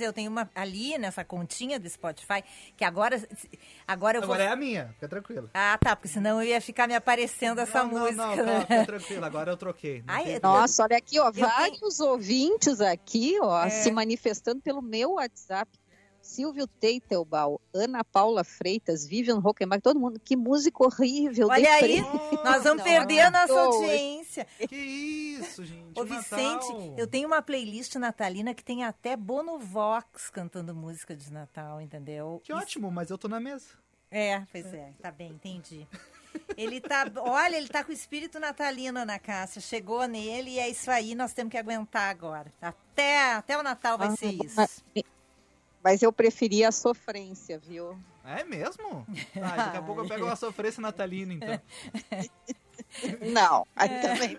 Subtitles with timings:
[0.00, 2.42] eu tenho uma ali nessa continha do Spotify,
[2.76, 3.16] que agora
[3.86, 5.50] agora eu Agora vou é a minha, fica tranquilo.
[5.54, 8.14] Ah, tá, porque senão eu ia ficar me aparecendo essa não, música.
[8.16, 8.60] Não, não, né?
[8.62, 10.02] fica tranquilo, agora eu troquei.
[10.06, 10.40] não Ai, eu-.
[10.42, 13.70] Nossa, olha aqui, ó, tenho- vários ouvintes aqui, ó, É.
[13.70, 15.70] se manifestando pelo meu WhatsApp.
[16.24, 20.18] Silvio Teitelbaum, Ana Paula Freitas, Vivian Hockenbach, todo mundo.
[20.18, 21.48] Que música horrível.
[21.48, 22.00] Olha aí,
[22.42, 24.46] nós vamos Não perder a nossa audiência.
[24.68, 25.98] Que isso, gente.
[26.00, 26.94] Ô, Vicente, Natal.
[26.96, 32.40] eu tenho uma playlist natalina que tem até Bono Vox cantando música de Natal, entendeu?
[32.42, 33.66] Que ótimo, mas eu tô na mesa.
[34.10, 35.86] É, pois é, tá bem, entendi.
[36.56, 39.60] Ele tá, olha, ele tá com o espírito natalino, Ana Cássia.
[39.60, 42.52] Chegou nele e é isso aí, nós temos que aguentar agora.
[42.62, 44.60] Até, até o Natal vai Ah, ser isso.
[45.84, 47.96] Mas- eu preferia a sofrência, viu?
[48.24, 49.06] É mesmo?
[49.36, 51.60] Ah, daqui a pouco eu pego uma sofrência natalina, então.
[53.32, 54.00] Não, aí É.
[54.00, 54.38] também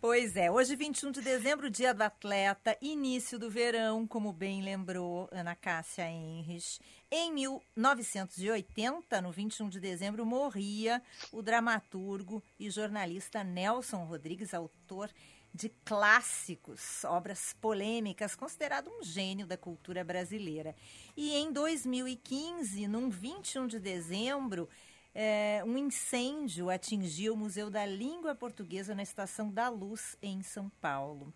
[0.00, 5.28] Pois é, hoje 21 de dezembro, dia do atleta, início do verão, como bem lembrou
[5.32, 6.78] Ana Cássia Henrich.
[7.10, 11.00] Em 1980, no 21 de dezembro, morria
[11.32, 15.10] o dramaturgo e jornalista Nelson Rodrigues, autor
[15.54, 20.74] de clássicos, obras polêmicas, considerado um gênio da cultura brasileira.
[21.16, 24.68] E em 2015, num 21 de dezembro,
[25.14, 30.68] é, um incêndio atingiu o Museu da Língua Portuguesa na Estação da Luz, em São
[30.80, 31.32] Paulo.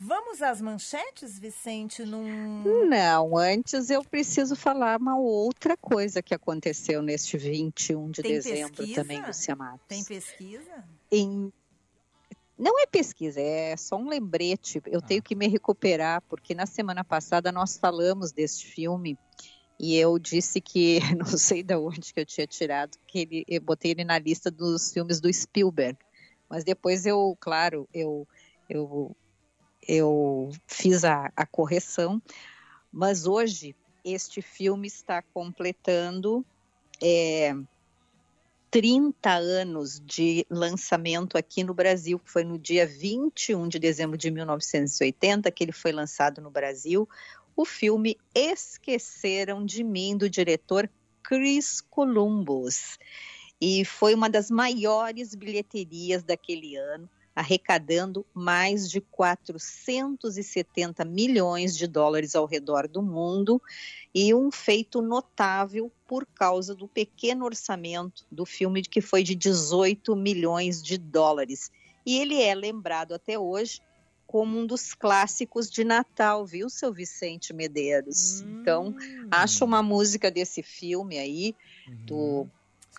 [0.00, 2.04] Vamos às manchetes, Vicente?
[2.04, 2.86] Num...
[2.86, 8.74] Não, antes eu preciso falar uma outra coisa que aconteceu neste 21 de Tem dezembro
[8.76, 9.02] pesquisa?
[9.02, 9.86] também, Lucia Matos.
[9.88, 10.84] Tem pesquisa?
[11.10, 11.52] Em-
[12.58, 14.82] Não é pesquisa, é só um lembrete.
[14.86, 19.16] Eu tenho que me recuperar, porque na semana passada nós falamos deste filme
[19.78, 23.60] e eu disse que, não sei de onde que eu tinha tirado, que ele, eu
[23.60, 25.96] botei ele na lista dos filmes do Spielberg.
[26.50, 28.26] Mas depois eu, claro, eu,
[28.68, 29.14] eu,
[29.86, 32.20] eu fiz a, a correção.
[32.90, 36.44] Mas hoje este filme está completando
[37.00, 37.54] é,
[38.70, 44.30] 30 anos de lançamento aqui no Brasil, que foi no dia 21 de dezembro de
[44.30, 47.08] 1980 que ele foi lançado no Brasil.
[47.56, 50.88] O filme Esqueceram de Mim, do diretor
[51.22, 52.98] Chris Columbus.
[53.60, 62.34] E foi uma das maiores bilheterias daquele ano, arrecadando mais de 470 milhões de dólares
[62.34, 63.62] ao redor do mundo
[64.12, 70.16] e um feito notável por causa do pequeno orçamento do filme que foi de 18
[70.16, 71.70] milhões de dólares.
[72.04, 73.80] E ele é lembrado até hoje
[74.26, 78.40] como um dos clássicos de Natal, viu, seu Vicente Medeiros?
[78.40, 78.94] Então,
[79.30, 81.54] acha uma música desse filme aí,
[82.04, 82.46] do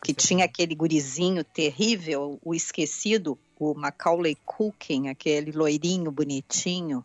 [0.03, 7.03] que tinha aquele gurizinho terrível, o esquecido, o Macaulay Culkin, aquele loirinho bonitinho.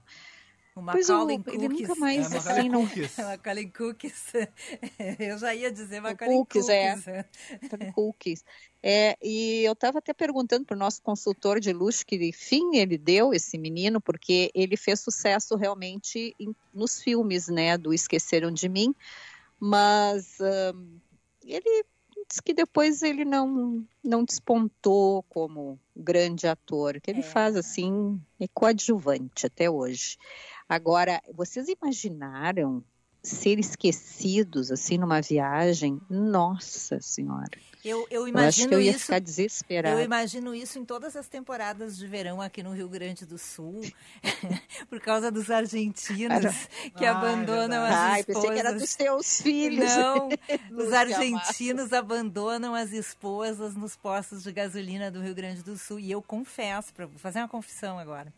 [0.77, 2.83] O Pois o- Macaulay ele nunca mais É, assim, Macaulay não.
[3.29, 4.33] Macaulay Cookies.
[5.21, 6.95] Eu já ia dizer Macaulay Cookies, é.
[6.97, 7.95] Cookies.
[7.95, 8.45] cookies.
[8.83, 12.99] É, e eu estava até perguntando para o nosso consultor de luxo que fim ele
[12.99, 18.69] deu esse menino, porque ele fez sucesso realmente em- nos filmes, né, do Esqueceram de
[18.69, 18.95] Mim,
[19.59, 20.99] mas ahn,
[21.45, 21.85] ele
[22.29, 27.23] diz que depois ele não não despontou como grande ator, que ele É.
[27.23, 30.17] faz assim, é coadjuvante até hoje.
[30.69, 32.83] Agora, vocês imaginaram
[33.25, 36.01] ser esquecidos assim numa viagem?
[36.09, 37.59] Nossa Senhora!
[37.85, 39.01] Eu, eu Eu acho que imagino eu ia isso.
[39.01, 40.01] ficar desesperada.
[40.01, 43.83] Eu imagino isso em todas as temporadas de verão aqui no Rio Grande do Sul,
[44.89, 46.57] por causa dos argentinos
[46.97, 47.95] que é abandonam as verdade.
[48.15, 48.43] Ai, esposas.
[48.43, 49.97] pensei que era dos teus filhos.
[49.97, 50.29] Não,
[50.83, 55.99] os argentinos abandonam as esposas nos postos de gasolina do Rio Grande do Sul.
[56.01, 58.33] E eu confesso, para fazer uma confissão agora,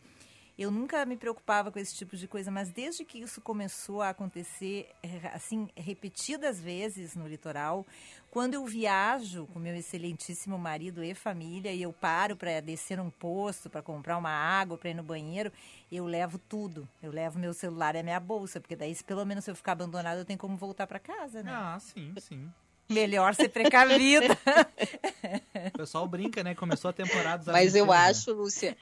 [0.57, 4.09] eu nunca me preocupava com esse tipo de coisa, mas desde que isso começou a
[4.09, 7.85] acontecer, eh, assim, repetidas vezes no litoral,
[8.31, 13.09] quando eu viajo com meu excelentíssimo marido e família e eu paro para descer num
[13.09, 15.51] posto, para comprar uma água, para ir no banheiro,
[15.91, 16.87] eu levo tudo.
[17.01, 19.73] Eu levo meu celular e a minha bolsa, porque daí, pelo menos se eu ficar
[19.73, 21.51] abandonado, eu tenho como voltar para casa, né?
[21.53, 22.51] Ah, sim, sim.
[22.89, 24.27] Melhor ser precavida.
[25.73, 26.55] O pessoal brinca, né?
[26.55, 27.93] Começou a temporada Mas eu né?
[27.93, 28.77] acho, Lúcia,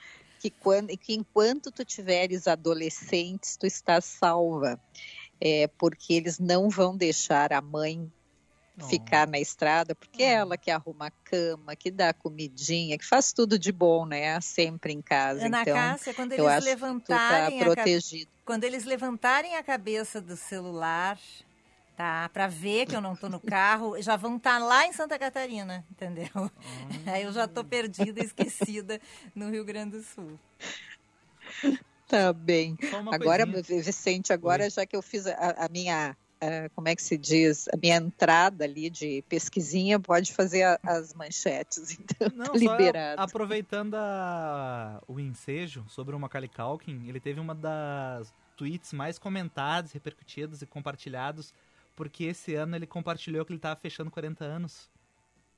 [0.45, 4.79] que, quando, que enquanto tu tiveres adolescentes, tu estás salva.
[5.41, 8.11] É, porque eles não vão deixar a mãe
[8.77, 8.89] Oh.
[8.89, 13.05] ficar na estrada, porque é ela que arruma a cama, que dá a comidinha, que
[13.05, 14.39] faz tudo de bom, né?
[14.41, 15.45] Sempre em casa.
[15.45, 18.29] Ana então, Cássia, quando eles tá levantarem a ca- protegido.
[18.43, 21.17] quando eles levantarem a cabeça do celular,
[21.95, 25.17] tá, para ver que eu não tô no carro, já vão estar lá em Santa
[25.17, 26.27] Catarina, entendeu?
[27.05, 28.99] Aí eu já tô perdida, esquecida
[29.33, 30.39] no Rio Grande do Sul.
[32.07, 32.77] Tá bem.
[33.11, 33.81] Agora, coisinha.
[33.81, 34.69] Vicente, agora Oi.
[34.69, 37.95] já que eu fiz a, a minha, ah, como é que se diz, a minha
[37.97, 43.21] entrada ali de pesquisinha, pode fazer a- as manchetes, então Não, tá liberado.
[43.21, 49.91] aproveitando a- o ensejo sobre o Macaulay Culkin, ele teve uma das tweets mais comentados,
[49.91, 51.53] repercutidos e compartilhados,
[51.95, 54.89] porque esse ano ele compartilhou que ele tava fechando 40 anos.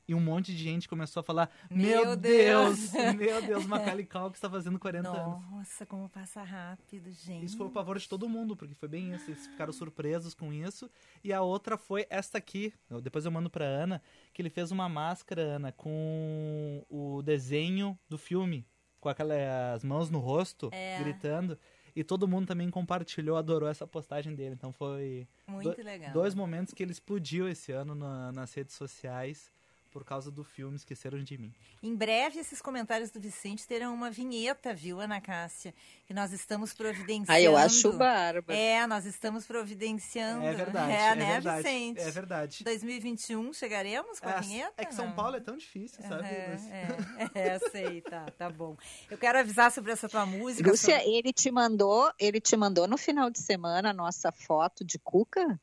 [0.09, 2.93] E um monte de gente começou a falar: Meu, Meu Deus, Deus!
[3.17, 5.51] meu Deus, Macaulay Culkin está fazendo 40 anos.
[5.51, 7.43] Nossa, como passa rápido, gente.
[7.43, 9.29] Isso foi o pavor de todo mundo, porque foi bem isso.
[9.29, 10.89] Eles ficaram surpresos com isso.
[11.21, 12.73] E a outra foi esta aqui.
[12.89, 14.01] Eu- Depois eu mando pra Ana,
[14.33, 18.65] que ele fez uma máscara, Ana, com o desenho do filme.
[19.01, 20.99] Com aquelas mãos no rosto, É.
[21.03, 21.59] gritando.
[21.99, 24.53] E todo mundo também compartilhou, adorou essa postagem dele.
[24.53, 26.11] Então foi Muito legal.
[26.13, 29.51] dois momentos que ele explodiu esse ano na- nas redes sociais
[29.91, 31.53] por causa do filme Esqueceram de Mim.
[31.81, 35.73] Em breve, esses comentários do Vicente terão uma vinheta, viu, Ana Cássia?
[36.05, 37.31] Que nós estamos providenciando.
[37.31, 38.57] Ah, eu acho bárbaro.
[38.57, 40.45] É, nós estamos providenciando.
[40.45, 40.91] É verdade.
[40.91, 41.99] É, é né, verdade, Vicente?
[42.01, 42.63] É verdade.
[42.63, 44.73] 2021, chegaremos com a É, vinheta?
[44.77, 45.11] é que São?
[45.13, 46.23] Paulo é tão difícil, sabe?
[46.23, 46.87] Mas- É,
[47.33, 48.75] é, é, sei, tá, tá bom.
[49.09, 50.69] Eu quero avisar sobre essa tua música.
[50.69, 54.83] Lúcia, sobre- ele te mandou, ele te mandou no final de semana a nossa foto
[54.85, 55.59] de Cuca?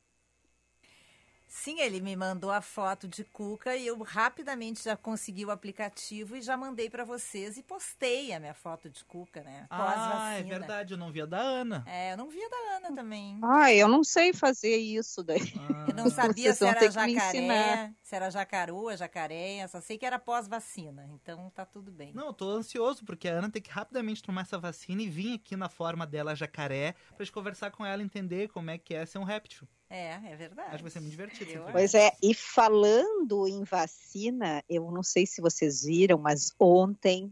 [1.57, 6.35] Sim, ele me mandou a foto de Cuca e eu rapidamente já consegui o aplicativo
[6.35, 9.65] e já mandei pra vocês e postei a minha foto de Cuca, né?
[9.69, 10.37] Ah, Pós-vacina.
[10.37, 11.83] é verdade, eu não vi a da Ana.
[11.87, 13.39] É, eu não vi a da Ana também.
[13.41, 15.53] Ah, eu não sei fazer isso daí.
[15.57, 20.05] Ah, Eu não sabia Vocês se era jacaré, se era jacaroa, jacaré, só sei que
[20.05, 22.11] era pós-vacina, então tá tudo bem.
[22.13, 25.35] Não, eu tô ansioso, porque a Ana tem que rapidamente tomar essa vacina e vir
[25.35, 29.05] aqui na forma dela jacaré pra gente conversar com ela, entender como é que é
[29.05, 29.65] ser um réptil.
[29.95, 30.67] É, é verdade.
[30.67, 31.51] Acho que vai ser muito divertido.
[31.51, 37.31] Eu Pois é, e falando em vacina, eu não sei se vocês viram, mas ontem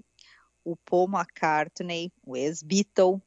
[0.63, 3.21] o Paul McCartney, o ex-Beatle,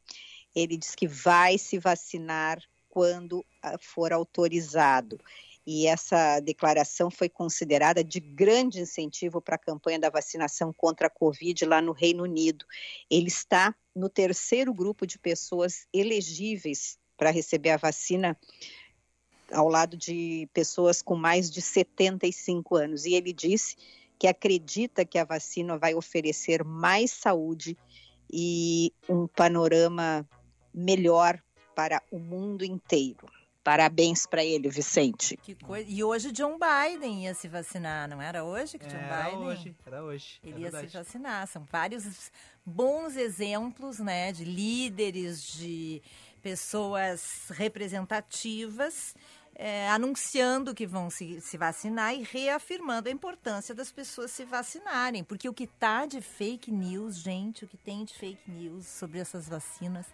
[0.54, 5.20] ele disse que vai se vacinar quando ah, for autorizado.
[5.66, 11.10] E essa declaração foi considerada de grande incentivo para a campanha da vacinação contra a
[11.10, 12.64] Covid lá no Reino Unido.
[13.10, 18.38] Ele está no terceiro grupo de pessoas elegíveis para receber a vacina
[19.52, 23.04] ao lado de pessoas com mais de 75 anos.
[23.04, 23.76] E ele disse
[24.18, 27.76] que acredita que a vacina vai oferecer mais saúde
[28.32, 30.26] e um panorama
[30.74, 31.40] melhor
[31.74, 33.26] para o mundo inteiro.
[33.62, 35.36] Parabéns para ele, Vicente.
[35.38, 35.90] Que coisa.
[35.90, 39.38] E hoje John Biden ia se vacinar, não era hoje que John Era Biden?
[39.44, 40.40] hoje, era hoje.
[40.44, 40.96] é Ele ia se verdade.
[40.98, 41.46] vacinar.
[41.48, 42.30] São vários
[42.64, 46.00] bons exemplos, né, de líderes, de
[46.40, 49.16] pessoas representativas
[49.58, 55.24] é, anunciando que vão se, se vacinar e reafirmando a importância das pessoas se vacinarem.
[55.24, 59.18] Porque o que tá de fake news, gente, o que tem de fake news sobre
[59.18, 60.06] essas vacinas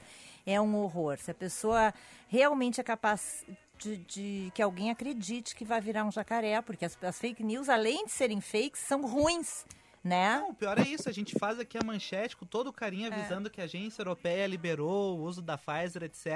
[0.47, 1.19] é um horror.
[1.19, 1.93] Se a pessoa
[2.29, 3.45] realmente é capaz
[3.79, 7.69] de, de que alguém acredite que vai virar um jacaré, porque as, as fake news,
[7.69, 9.67] além de serem fakes, são ruins,
[10.05, 10.39] né?
[10.39, 13.13] Não, o pior é isso, a gente faz aqui a manchete com todo o carinho
[13.13, 13.15] É.
[13.15, 16.27] avisando que a agência europeia liberou o uso da Pfizer, etc.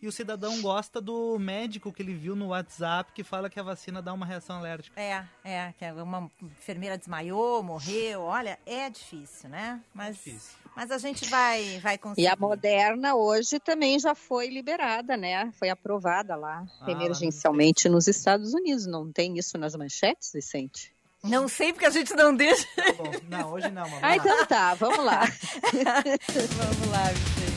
[0.00, 3.62] E o cidadão gosta do médico que ele viu no WhatsApp que fala que a
[3.62, 5.00] vacina dá uma reação alérgica.
[5.00, 9.80] É, é, que uma enfermeira desmaiou, morreu, olha, é difícil, né?
[9.94, 10.56] Mas, Difícil.
[10.74, 12.22] mas a gente vai, vai conseguir.
[12.22, 15.52] E a Moderna hoje também já foi liberada, né?
[15.58, 18.86] Foi aprovada lá, Ah, lá emergencialmente nos Estados Unidos.
[18.86, 20.92] Não tem isso nas manchetes, Vicente?
[21.24, 22.66] Não sei porque a gente não deixa.
[22.74, 23.12] Tá bom.
[23.28, 24.00] Não, hoje não, mamãe.
[24.02, 25.20] Ah, então tá, vamos lá.
[25.72, 27.51] Vamos lá, Vicente.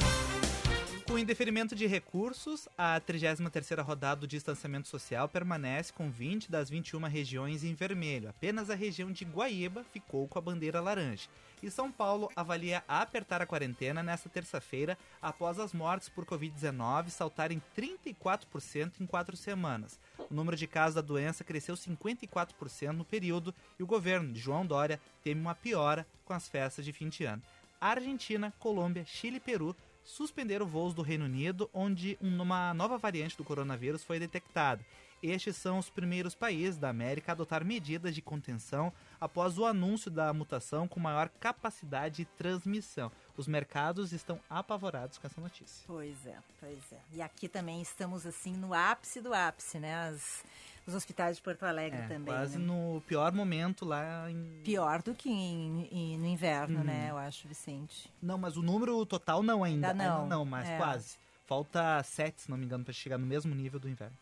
[1.15, 7.03] Com indeferimento de recursos, a 33ª rodada do distanciamento social permanece com 20 das 21
[7.07, 8.27] regiões em vermelho.
[8.27, 11.29] Apenas a região de Guaíba ficou com a bandeira laranja.
[11.63, 17.61] E São Paulo avalia apertar a quarentena nesta terça-feira após as mortes por Covid-19 saltarem
[17.77, 19.97] 34% em quatro semanas.
[20.29, 24.65] O número de casos da doença cresceu 54% no período e o governo de João
[24.65, 27.41] Dória teme uma piora com as festas de fim de ano.
[27.79, 33.43] Argentina, Colômbia, Chile e Peru suspenderam voos do Reino Unido, onde uma nova variante do
[33.43, 34.85] coronavírus foi detectada.
[35.21, 40.11] Estes são os primeiros países da América a adotar medidas de contenção após o anúncio
[40.11, 43.11] da mutação com maior capacidade de transmissão.
[43.35, 45.83] Os mercados estão apavorados com essa notícia.
[45.87, 46.99] Pois é, pois é.
[47.13, 50.09] E aqui também estamos assim no ápice do ápice, né?
[50.09, 50.43] As,
[50.87, 52.33] os hospitais de Porto Alegre É, também.
[52.33, 52.65] quase né?
[52.65, 54.61] no pior momento lá em.
[54.63, 56.83] Pior do que em- em- no inverno, Hum.
[56.83, 57.07] né?
[57.09, 58.11] Eu acho, Vicente.
[58.21, 59.89] Não, mas o número total não ainda.
[59.91, 60.23] Ainda não.
[60.23, 60.77] Ainda não, mas É.
[60.77, 61.17] quase.
[61.45, 64.15] Falta sete, se não me engano, para chegar no mesmo nível do inverno.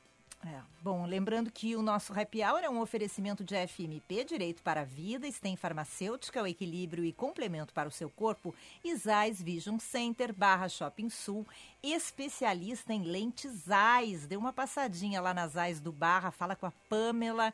[0.45, 0.59] É.
[0.81, 4.85] Bom, lembrando que o nosso happy hour é um oferecimento de FMP, Direito para a
[4.85, 10.67] Vida, tem farmacêutica, o equilíbrio e complemento para o seu corpo, Isais Vision Center, Barra
[10.67, 11.47] Shopping Sul,
[11.81, 14.27] especialista em lentes AIS.
[14.27, 17.53] Dê uma passadinha lá nas AIS do Barra, fala com a Pamela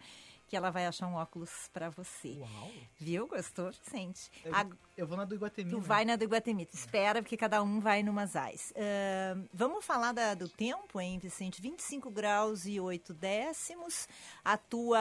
[0.50, 2.36] que ela vai achar um óculos para você.
[2.40, 2.72] Uau.
[2.98, 3.28] Viu?
[3.28, 4.32] Gostou, Vicente?
[4.44, 4.66] Eu, A-
[4.98, 5.70] eu vou na do Iguatemi.
[5.70, 5.84] Tu né?
[5.86, 8.74] vai na do Iguatemi, tu espera, porque cada um vai numas AIS.
[8.76, 11.62] Ahn, vamos falar da- do tempo, hein, Vicente?
[11.62, 14.08] 25 graus e 8 décimos.
[14.44, 15.00] A tua.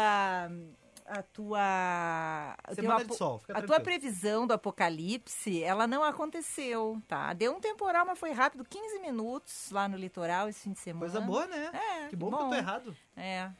[1.07, 2.55] A tua.
[2.75, 7.33] Semana de sol, fica A tua previsão do apocalipse, ela não aconteceu, tá?
[7.33, 11.11] Deu um temporal, mas foi rápido 15 minutos lá no litoral esse fim de semana.
[11.11, 11.71] Coisa boa, né?
[11.73, 12.97] É, que bom, que eu tô errado.
[13.17, 13.51] É.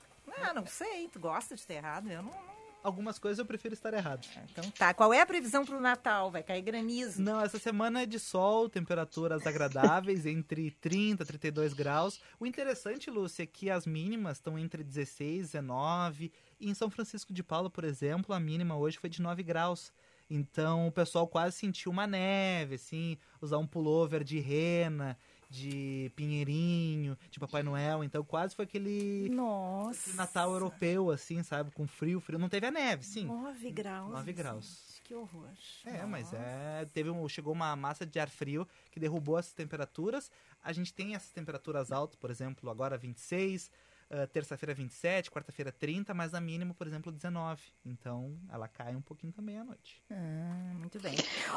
[0.43, 2.31] Ah, não sei, tu gosta de ter errado, eu não.
[2.31, 4.25] não- Algumas coisas eu prefiro estar errado.
[4.53, 6.31] Então tá, qual é a previsão pro Natal?
[6.31, 7.21] Vai cair granizo?
[7.21, 12.21] Não, essa semana é de sol, temperaturas agradáveis, entre 30 e 32 graus.
[12.39, 16.33] O interessante, Lúcia, é que as mínimas estão entre 16 e 19.
[16.61, 19.93] E em São Francisco de Paula, por exemplo, a mínima hoje foi de 9 graus.
[20.31, 25.19] Então o pessoal quase sentiu uma neve, assim, usar um pullover de rena,
[25.49, 28.05] de pinheirinho, de Papai Noel.
[28.05, 30.15] Então quase foi aquele Nossa.
[30.15, 31.71] Natal europeu, assim, sabe?
[31.71, 32.39] Com frio, frio.
[32.39, 33.25] Não teve a neve, sim.
[33.25, 34.11] 9 graus.
[34.11, 34.37] 9 Vicente.
[34.37, 35.01] graus.
[35.05, 35.49] Que horror.
[35.87, 36.37] É, mas Nossa.
[36.37, 36.85] é.
[36.93, 40.31] Teve um, chegou uma massa de ar frio que derrubou essas temperaturas.
[40.63, 43.71] A gente tem essas temperaturas altas, por exemplo, agora 26,
[44.11, 47.61] ah, terça-feira 27, quarta-feira 30, mas a mínima, por exemplo, 19.
[47.85, 50.03] Então ela cai um pouquinho também à noite.
[50.11, 51.15] Ah, muito bem.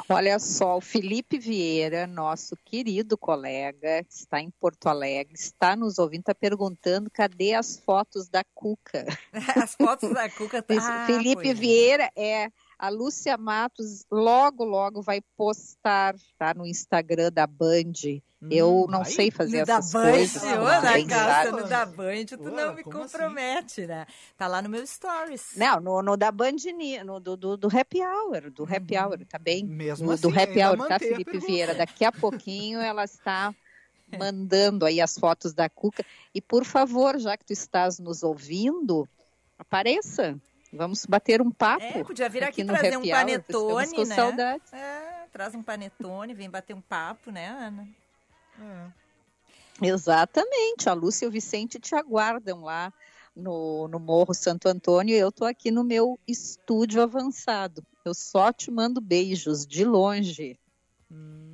[0.08, 6.20] Olha só, o Felipe Vieira, nosso querido colega, está em Porto Alegre, está nos ouvindo,
[6.20, 9.06] está perguntando cadê as fotos da Cuca.
[9.64, 10.74] As fotos da Cuca tá.
[10.78, 11.54] Ah, Felipe pois é.
[11.54, 12.50] Vieira é
[12.82, 17.92] a Lúcia Matos logo logo vai postar tá no Instagram da Band.
[18.50, 20.42] Eu Hum, não sei fazer No da essas Band, coisas.
[20.42, 22.90] ô, não na sei, casa, no da Band, tu não me assim?
[22.90, 24.04] compromete, né?
[24.36, 25.54] Tá lá no meu stories.
[25.56, 26.56] Não, no, no da Band,
[27.04, 29.04] no, do, do, do Happy Hour, do Happy Uhum.
[29.04, 29.64] Hour, tá bem?
[29.64, 31.38] Mesmo do, assim, do Happy Hour, tá, Felipe.
[31.38, 31.74] Vieira?
[31.76, 33.54] Daqui a pouquinho ela está
[34.18, 36.04] mandando aí as fotos da Cuca.
[36.34, 39.08] E por favor, já que tu estás nos ouvindo,
[39.56, 40.36] apareça.
[40.72, 41.84] Vamos bater um papo.
[41.84, 44.14] É, podia vir aqui, no trazer um Hour, panetone, né?
[44.14, 44.72] saudades.
[44.72, 47.86] É, traz um panetone, vem bater um papo, né, Ana?
[48.58, 49.86] É.
[49.86, 50.88] Exatamente.
[50.88, 52.92] A Lúcia e o Vicente te aguardam lá
[53.36, 55.14] no, no Morro Santo Antônio.
[55.14, 57.84] Eu tô aqui no meu estúdio avançado.
[58.04, 60.58] Eu só te mando beijos de longe.
[61.10, 61.51] Hum,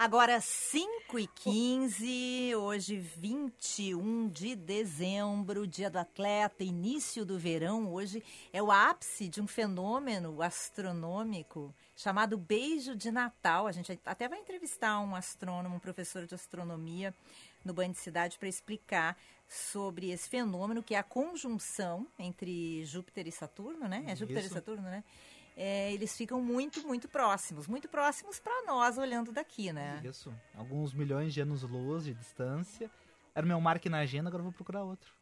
[0.00, 7.92] Agora, 5 e 15 hoje 21 de dezembro, dia do atleta, início do verão.
[7.92, 13.66] Hoje é o ápice de um fenômeno astronômico chamado Beijo de Natal.
[13.66, 17.14] A gente até vai entrevistar um astrônomo, um professor de astronomia
[17.62, 23.32] no Band Cidade para explicar sobre esse fenômeno que é a conjunção entre Júpiter e
[23.32, 24.02] Saturno, né?
[24.06, 24.54] É Júpiter Isso.
[24.54, 25.04] e Saturno, né?
[25.56, 27.66] É, eles ficam muito, muito próximos.
[27.66, 30.00] Muito próximos para nós olhando daqui, né?
[30.04, 30.32] Isso.
[30.56, 32.90] Alguns milhões de anos-luz de distância.
[33.34, 35.12] Era o meu marque na agenda, agora eu vou procurar outro.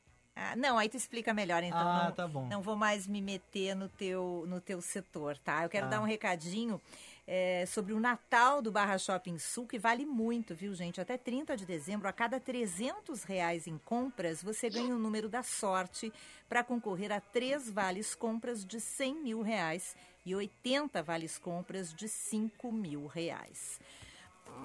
[0.40, 1.76] Ah, não, aí tu explica melhor, então.
[1.78, 2.46] ah, não, tá bom.
[2.46, 5.64] não vou mais me meter no teu, no teu setor, tá?
[5.64, 5.96] Eu quero Tá.
[5.96, 6.80] dar um recadinho
[7.26, 11.00] é, sobre o Natal do Barra Shopping Sul, que vale muito, viu, gente?
[11.00, 15.42] Até 30 de dezembro, a cada 300 reais em compras, você ganha o número da
[15.42, 16.12] sorte
[16.48, 19.96] para concorrer a três vales compras de 100 mil reais
[20.28, 23.80] e 80 vales compras de 5 mil reais.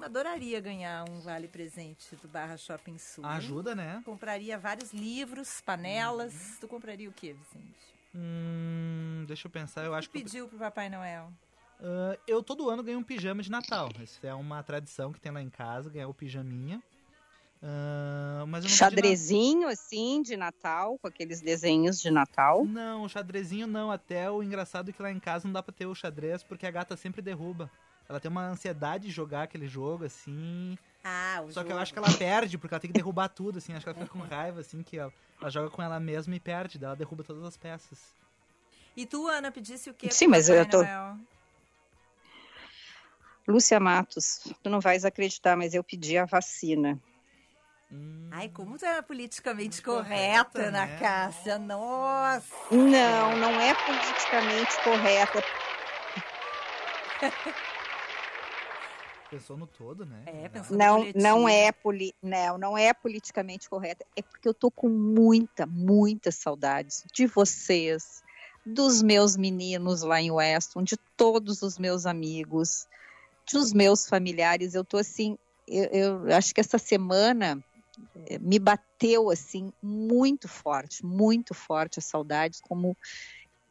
[0.02, 3.24] Adoraria ganhar um vale presente do Barra Shopping Sul.
[3.24, 4.02] Ajuda, né?
[4.04, 6.34] Compraria vários livros, panelas.
[6.34, 6.56] Uhum.
[6.60, 7.94] Tu compraria o quê, Vicente?
[8.14, 10.18] Hum, deixa eu pensar, eu acho Tu que.
[10.18, 11.32] eu- pediu pro Papai Noel?
[11.80, 13.88] Ah, eu todo ano ganho um pijama de Natal.
[14.02, 16.82] Isso é uma tradição que tem lá em casa, ganhar o pijaminha.
[17.66, 22.66] Ah, mas Xadrezinho, assim, de Natal, com aqueles desenhos de Natal.
[22.66, 23.90] Não, o xadrezinho não.
[23.90, 26.66] Até o engraçado é que lá em casa não dá pra ter o xadrez porque
[26.66, 27.70] a gata sempre derruba.
[28.06, 30.76] Ela tem uma ansiedade de jogar aquele jogo, assim.
[31.02, 31.80] Ah, o Só que eu jogo.
[31.82, 33.72] acho que ela perde, porque ela tem que derrubar tudo, assim.
[33.72, 36.40] Acho que ela fica com raiva, assim, que ela, ela joga com ela mesma e
[36.40, 36.78] perde.
[36.78, 37.98] Daí ela derruba todas as peças.
[38.94, 40.10] E tu, Ana, pedisse o quê?
[40.10, 41.16] Sim, mas eu tô- Noel?
[43.48, 46.98] Lúcia Matos, tu não vais acreditar, mas eu pedi a vacina.
[47.92, 50.98] Hum, Ai, como tu é politicamente Correta, correta, Ana né?
[50.98, 51.58] Cássia.
[51.58, 52.44] Nossa!
[52.70, 55.42] Não, não é politicamente correta.
[59.30, 60.22] Pensou no todo, né?
[60.26, 64.04] É, pensou- Não, não é poli, não, não é politicamente correta.
[64.14, 68.22] É porque eu tô com muita, muita saudades de vocês,
[68.64, 72.86] dos meus meninos lá em Weston, de todos os meus amigos,
[73.52, 74.74] dos meus familiares.
[74.74, 75.36] Eu tô assim,
[75.66, 75.84] eu,
[76.26, 77.62] eu acho que essa semana
[78.40, 82.96] me bateu assim muito forte, muito forte a saudade, como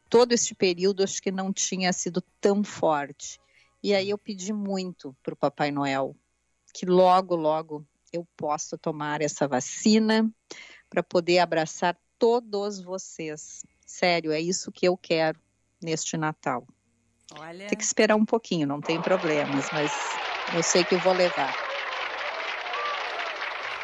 [0.08, 3.40] todo este período acho que não tinha sido tão forte.
[3.82, 6.16] E aí eu pedi muito para o Papai Noel
[6.72, 10.28] que logo, logo eu possa tomar essa vacina
[10.90, 13.64] para poder abraçar todos vocês.
[13.86, 15.38] Sério, é isso que eu quero
[15.80, 16.66] neste Natal.
[17.38, 17.68] Olha...
[17.68, 19.92] Tem que esperar um pouquinho, não tem problemas, mas
[20.54, 21.63] eu sei que eu vou levar.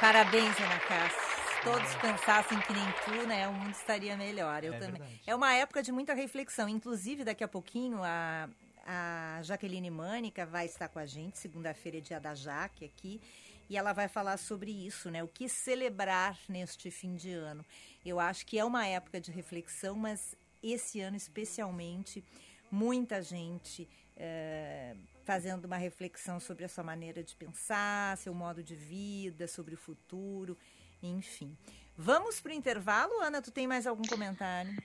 [0.00, 1.20] Parabéns, Ana Cássia.
[1.20, 4.64] Se todos pensassem que nem tu, né, o mundo estaria melhor.
[4.64, 5.02] Eu é também.
[5.02, 5.20] Verdade.
[5.26, 6.66] É uma época de muita reflexão.
[6.70, 8.48] Inclusive, daqui a pouquinho, a,
[8.86, 11.38] a Jaqueline Mânica vai estar com a gente.
[11.38, 13.20] Segunda-feira é dia da Jaque aqui.
[13.68, 15.22] E ela vai falar sobre isso, né?
[15.22, 17.62] O que celebrar neste fim de ano.
[18.04, 22.24] Eu acho que é uma época de reflexão, mas esse ano especialmente,
[22.70, 23.86] muita gente
[24.22, 29.74] é, fazendo uma reflexão sobre a sua maneira de pensar, seu modo de vida, sobre
[29.74, 30.58] o futuro,
[31.02, 31.56] enfim.
[31.96, 33.40] Vamos para o intervalo, Ana?
[33.40, 34.76] Tu tem mais algum comentário?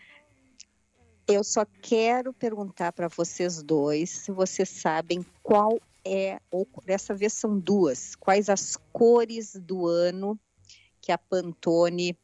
[1.28, 7.34] Eu só quero perguntar para vocês dois se vocês sabem qual é, ou dessa vez
[7.34, 10.40] são duas, quais as cores do ano
[11.02, 12.18] que a Pantone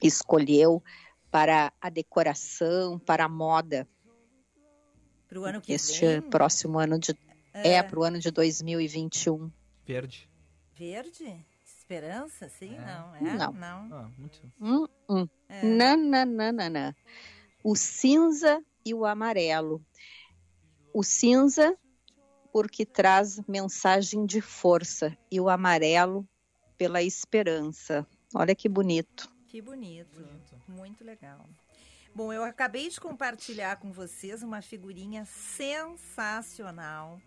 [0.00, 0.82] escolheu
[1.30, 3.86] para a decoração, para a moda.
[5.32, 6.20] Para o ano que este vem?
[6.20, 7.16] próximo ano de
[7.54, 9.50] é, é para o ano de 2021.
[9.86, 10.28] Verde.
[10.74, 11.46] Verde?
[11.64, 12.50] Esperança?
[12.50, 12.76] Sim?
[12.76, 12.80] É.
[12.80, 13.16] Não.
[13.16, 13.20] É?
[13.38, 13.52] Não.
[13.54, 13.96] não.
[13.96, 14.52] Ah, muito.
[14.60, 15.28] Hum, hum.
[15.48, 15.64] É.
[15.64, 16.94] Não, não, não, não, não.
[17.64, 19.82] O cinza e o amarelo.
[20.92, 21.78] O cinza
[22.52, 26.28] porque traz mensagem de força e o amarelo
[26.76, 28.06] pela esperança.
[28.34, 29.32] Olha que bonito.
[29.48, 30.20] Que bonito.
[30.20, 30.62] bonito.
[30.68, 31.48] Muito legal.
[32.14, 37.18] Bom, eu acabei de compartilhar com vocês uma figurinha sensacional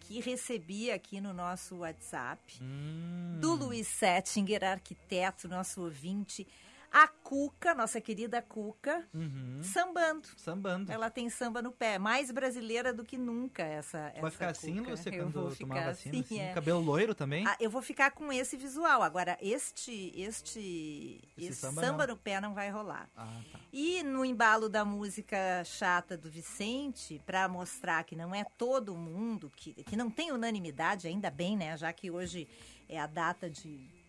[0.00, 3.38] que recebi aqui no nosso WhatsApp hum.
[3.38, 6.48] do Luiz Settinger, arquiteto, nosso ouvinte
[6.92, 9.60] a Cuca, nossa querida Cuca, uhum.
[9.62, 10.28] sambando.
[10.36, 10.90] Sambando.
[10.90, 11.98] Ela tem samba no pé.
[11.98, 14.90] Mais brasileira do que nunca essa Vai essa ficar assim, Cuca.
[14.90, 16.18] Lúcia, quando eu vou tomar vacina?
[16.18, 16.40] Assim, assim?
[16.40, 16.52] É.
[16.52, 17.46] Cabelo loiro também?
[17.46, 19.02] Ah, eu vou ficar com esse visual.
[19.02, 23.08] Agora, este, este, esse, esse samba, samba no pé não vai rolar.
[23.16, 23.60] Ah, tá.
[23.72, 29.52] E no embalo da música chata do Vicente, para mostrar que não é todo mundo,
[29.54, 31.76] que, que não tem unanimidade, ainda bem, né?
[31.76, 32.48] Já que hoje
[32.88, 33.99] é a data de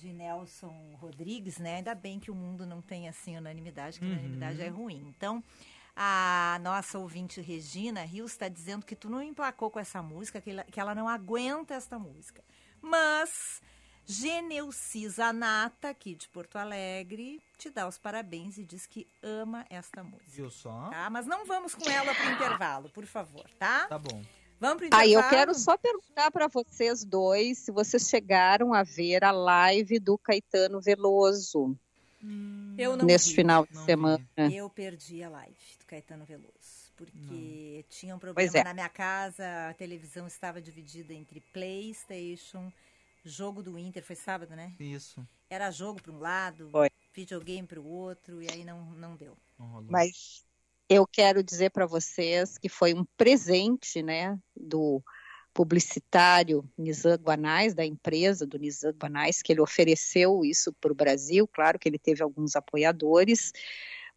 [0.00, 1.76] de Nelson Rodrigues, né?
[1.76, 4.12] Ainda bem que o mundo não tem assim unanimidade, que uhum.
[4.12, 5.04] unanimidade é ruim.
[5.14, 5.44] Então,
[5.94, 10.50] a nossa ouvinte Regina Rios está dizendo que tu não emplacou com essa música, que
[10.50, 12.42] ela, que ela não aguenta esta música.
[12.80, 13.60] Mas
[14.06, 20.02] Geneucisa Nata, aqui de Porto Alegre, te dá os parabéns e diz que ama esta
[20.02, 20.24] música.
[20.26, 20.88] Viu só?
[20.88, 21.10] Tá?
[21.10, 23.86] Mas não vamos com ela para o intervalo, por favor, tá?
[23.86, 24.22] Tá bom.
[24.60, 25.08] Vamos pro intervalo?
[25.08, 29.98] Aí eu quero só perguntar para vocês dois se vocês chegaram a ver a live
[29.98, 31.74] do Caetano Veloso.
[32.22, 34.22] Hum, eu não neste vi, final de semana.
[34.36, 34.56] Vi.
[34.58, 37.84] Eu perdi a live do Caetano Veloso, porque não.
[37.88, 38.64] tinha um problema é.
[38.64, 42.70] na minha casa, a televisão estava dividida entre PlayStation,
[43.24, 44.74] jogo do Inter, foi sábado, né?
[44.78, 45.26] Isso.
[45.48, 46.90] Era jogo para um lado, foi.
[47.14, 49.34] videogame para o outro, e aí não, não deu.
[49.88, 50.44] Mas
[50.90, 55.00] eu quero dizer para vocês que foi um presente, né, do
[55.54, 61.46] publicitário Nizam Guanais, da empresa do Nizam Guanais, que ele ofereceu isso para o Brasil.
[61.46, 63.52] Claro que ele teve alguns apoiadores,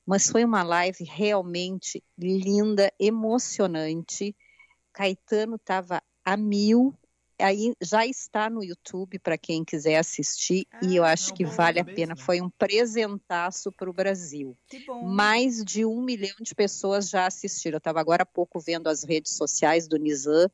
[0.04, 4.36] mas foi uma live realmente linda, emocionante.
[4.92, 6.98] Caetano estava a mil,
[7.40, 11.46] aí já está no YouTube para quem quiser assistir ah, e eu acho não, que
[11.46, 12.16] vale a pena.
[12.16, 12.22] Né?
[12.22, 14.58] Foi um presentaço para o Brasil.
[15.04, 17.76] Mais de um milhão de pessoas já assistiram.
[17.76, 20.50] Eu estava agora há pouco vendo as redes sociais do Nizam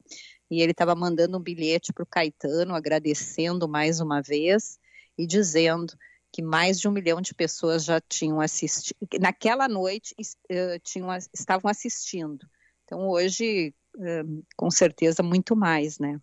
[0.49, 4.79] e ele estava mandando um bilhete para o Caetano, agradecendo mais uma vez
[5.17, 5.93] e dizendo
[6.31, 8.97] que mais de um milhão de pessoas já tinham assistido.
[9.19, 12.47] Naquela noite uh, tinham, estavam assistindo.
[12.85, 16.19] Então hoje, uh, com certeza, muito mais, né?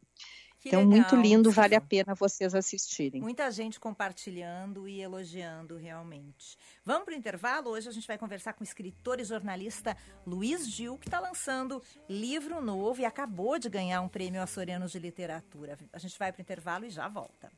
[0.67, 0.99] Que então, legal.
[0.99, 3.21] muito lindo, vale a pena vocês assistirem.
[3.21, 6.59] Muita gente compartilhando e elogiando realmente.
[6.85, 7.71] Vamos para o intervalo?
[7.71, 11.81] Hoje a gente vai conversar com o escritor e jornalista Luiz Gil, que está lançando
[12.09, 15.79] livro novo e acabou de ganhar um prêmio Açorianos de Literatura.
[15.93, 17.49] A gente vai para o intervalo e já volta.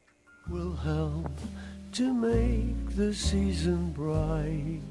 [0.51, 1.33] Will help
[1.93, 4.83] to make the season bright.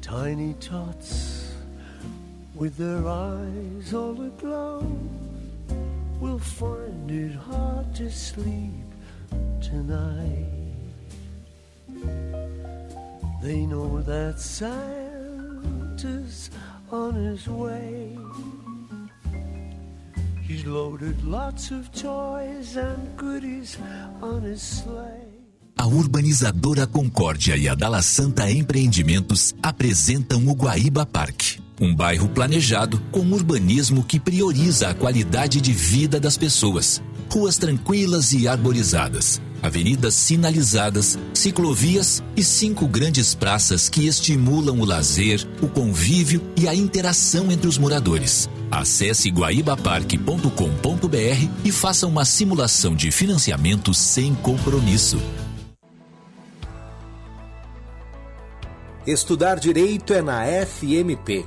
[0.00, 1.43] Tiny tots
[2.54, 4.82] with their eyes all aglow,
[6.20, 8.70] will find it hard to sleep
[9.60, 10.46] tonight.
[13.42, 15.50] They know that Santa's
[16.90, 18.16] on his way.
[20.42, 23.78] He's loaded lots of toys and goodies
[24.22, 25.24] on his sleigh.
[25.76, 31.63] A urbanizadora Concórdia e a Dala Santa Empreendimentos apresentam o Guaíba Parque.
[31.80, 37.02] Um bairro planejado com urbanismo que prioriza a qualidade de vida das pessoas.
[37.32, 45.44] Ruas tranquilas e arborizadas, avenidas sinalizadas, ciclovias e cinco grandes praças que estimulam o lazer,
[45.60, 48.48] o convívio e a interação entre os moradores.
[48.70, 55.20] Acesse guaibaparque.com.br e faça uma simulação de financiamento sem compromisso.
[59.06, 61.44] Estudar direito é na FMP,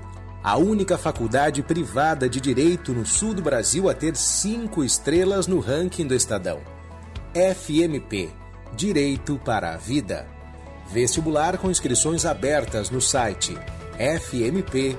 [0.47, 5.59] a única faculdade privada de direito no sul do Brasil a ter cinco estrelas no
[5.59, 6.61] ranking do Estadão.
[7.33, 8.29] FMP
[8.73, 10.25] Direito para a Vida.
[10.89, 13.57] Vestibular com inscrições abertas no site
[13.99, 14.97] fmp.edu.br.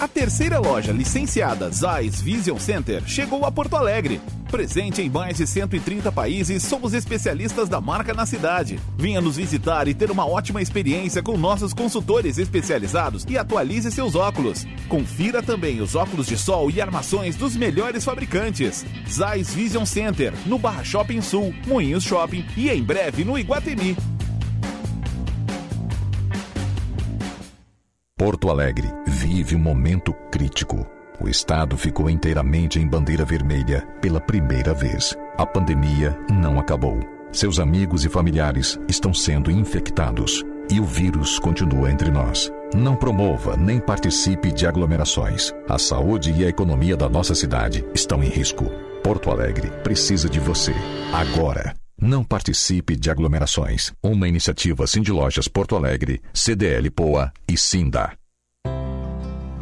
[0.00, 4.18] A terceira loja licenciada Zeiss Vision Center chegou a Porto Alegre.
[4.50, 8.80] Presente em mais de 130 países, somos especialistas da marca na cidade.
[8.96, 14.14] Venha nos visitar e ter uma ótima experiência com nossos consultores especializados e atualize seus
[14.14, 14.66] óculos.
[14.88, 18.86] Confira também os óculos de sol e armações dos melhores fabricantes.
[19.06, 23.94] Zeiss Vision Center, no Barra Shopping Sul, Moinhos Shopping e em breve no Iguatemi.
[28.20, 30.86] Porto Alegre vive um momento crítico.
[31.18, 35.16] O estado ficou inteiramente em bandeira vermelha pela primeira vez.
[35.38, 37.00] A pandemia não acabou.
[37.32, 42.52] Seus amigos e familiares estão sendo infectados e o vírus continua entre nós.
[42.74, 45.50] Não promova nem participe de aglomerações.
[45.66, 48.66] A saúde e a economia da nossa cidade estão em risco.
[49.02, 50.74] Porto Alegre precisa de você.
[51.10, 51.79] Agora.
[52.00, 53.92] Não participe de aglomerações.
[54.02, 58.12] Uma iniciativa Cindy Lojas Porto Alegre, CDL Poa e Sinda.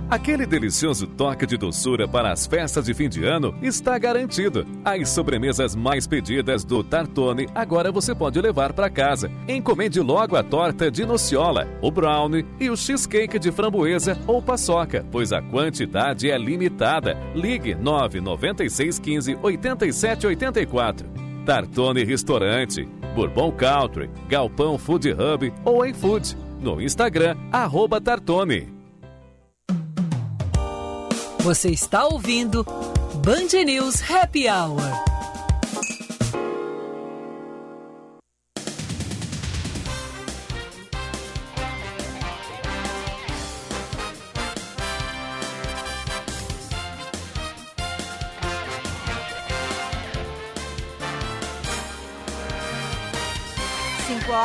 [0.08, 4.64] Aquele delicioso toque de doçura para as festas de fim de ano está garantido.
[4.82, 9.30] As sobremesas mais pedidas do Tartone agora você pode levar para casa.
[9.46, 15.04] Encomende logo a torta de nociola, o brownie e o cheesecake de framboesa ou paçoca,
[15.10, 17.18] pois a quantidade é limitada.
[17.34, 21.17] Ligue 996 15 8784.
[21.48, 22.84] Tartone Restaurante,
[23.14, 26.36] Bourbon Country, Galpão Food Hub ou em Food.
[26.60, 28.70] No Instagram, arroba Tartone.
[31.38, 32.62] Você está ouvindo
[33.24, 35.17] Band News Happy Hour.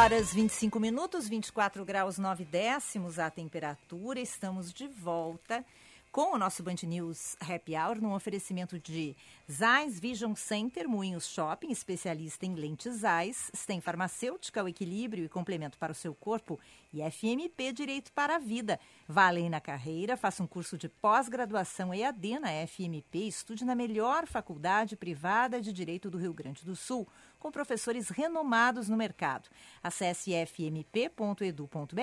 [0.04, 4.20] Horas 25 minutos, 24 graus 9 décimos a temperatura.
[4.20, 5.64] Estamos de volta
[6.12, 9.16] com o nosso Band News Happy Hour, num oferecimento de
[9.50, 15.78] Zeiss Vision Center, Moinhos Shopping, especialista em lentes Zeiss, tem farmacêutica, o equilíbrio e complemento
[15.78, 16.60] para o seu corpo
[16.94, 18.80] e FMP Direito para a Vida.
[19.08, 24.28] Vá além na carreira, faça um curso de pós-graduação EAD na FMP, estude na melhor
[24.28, 27.08] faculdade privada de Direito do Rio Grande do Sul
[27.44, 29.50] com professores renomados no mercado.
[29.84, 32.00] Acesse fmp.edu.br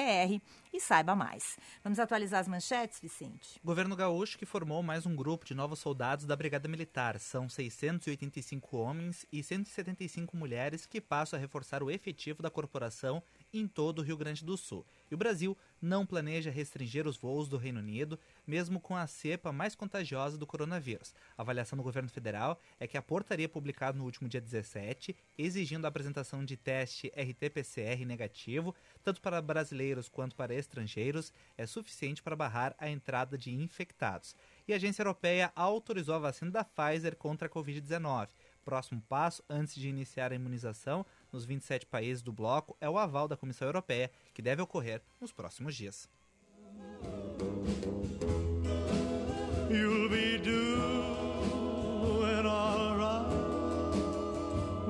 [0.71, 1.59] e saiba mais.
[1.83, 3.59] Vamos atualizar as manchetes, Vicente?
[3.65, 7.19] Governo gaúcho que formou mais um grupo de novos soldados da Brigada Militar.
[7.19, 13.67] São 685 homens e 175 mulheres que passam a reforçar o efetivo da corporação em
[13.67, 14.87] todo o Rio Grande do Sul.
[15.11, 19.53] E o Brasil não planeja restringir os voos do Reino Unido, mesmo com a cepa
[19.53, 21.15] mais contagiosa do coronavírus.
[21.37, 25.85] A avaliação do governo federal é que a portaria publicada no último dia 17, exigindo
[25.85, 32.37] a apresentação de teste RT-PCR negativo, tanto para brasileiros quanto para estrangeiros, é suficiente para
[32.37, 34.37] barrar a entrada de infectados.
[34.69, 38.29] E a agência europeia autorizou a vacina da Pfizer contra a Covid-19.
[38.65, 43.27] Próximo passo, antes de iniciar a imunização nos 27 países do bloco, é o aval
[43.29, 46.09] da Comissão Europeia, que deve ocorrer nos próximos dias.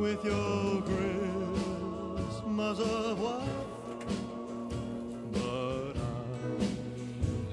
[0.00, 3.49] With your Christmas of white.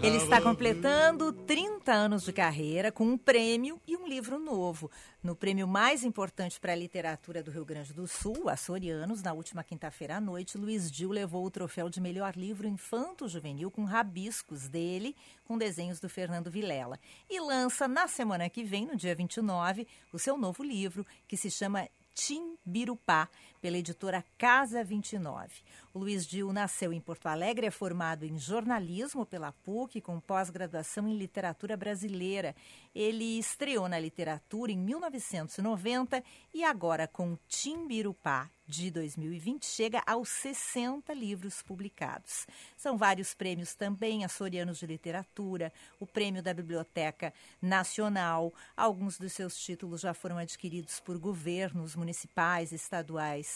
[0.08, 4.89] Ele está completando 30 anos de carreira com um prêmio e um livro novo.
[5.22, 9.65] No prêmio mais importante para a literatura do Rio Grande do Sul, Açorianos, na última
[9.65, 15.13] quinta-feira à noite, Luiz Dil levou o troféu de melhor livro infanto-juvenil com rabiscos dele,
[15.43, 16.98] com desenhos do Fernando Vilela.
[17.30, 21.52] E lança na semana que vem, no dia 29, o seu novo livro, que se
[21.52, 23.28] chama Timbirupá,
[23.62, 25.62] pela editora Casa 29.
[25.93, 31.08] O Luiz Dil nasceu em Porto Alegre, é formado em jornalismo pela PUC, com pós-graduação
[31.08, 32.56] em literatura brasileira.
[32.93, 41.13] Ele estreou na literatura em 1990 e agora, com Timbirupá de 2020, chega aos 60
[41.13, 42.46] livros publicados.
[42.76, 48.54] São vários prêmios também, açorianos de literatura, o prêmio da Biblioteca Nacional.
[48.76, 53.47] Alguns dos seus títulos já foram adquiridos por governos municipais, estaduais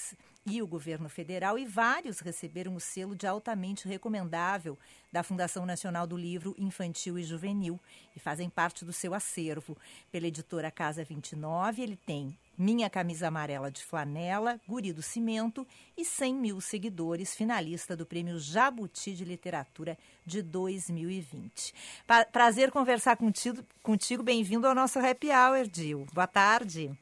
[0.46, 4.78] e o governo federal, e vários receberam o selo de altamente recomendável
[5.12, 7.80] da Fundação Nacional do Livro Infantil e Juvenil
[8.16, 9.78] e fazem parte do seu acervo.
[10.12, 16.04] Pela editora Casa 29, ele tem Minha Camisa Amarela de Flanela, Guri do Cimento e
[16.04, 21.74] 100 mil seguidores, finalista do Prêmio Jabuti de Literatura de 2020.
[22.08, 24.24] Pa prazer conversar contigo, contigo.
[24.24, 26.08] bem-vindo ao nosso Happy Hour, Dil.
[26.14, 26.98] Boa tarde.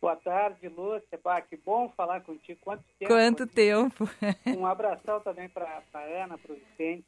[0.00, 1.20] Boa tarde, Lúcia.
[1.22, 2.58] Bah, que bom falar contigo.
[2.62, 3.12] Quanto tempo?
[3.12, 4.08] Quanto tempo?
[4.58, 7.04] Um abração também para a Ana, para o Vicente.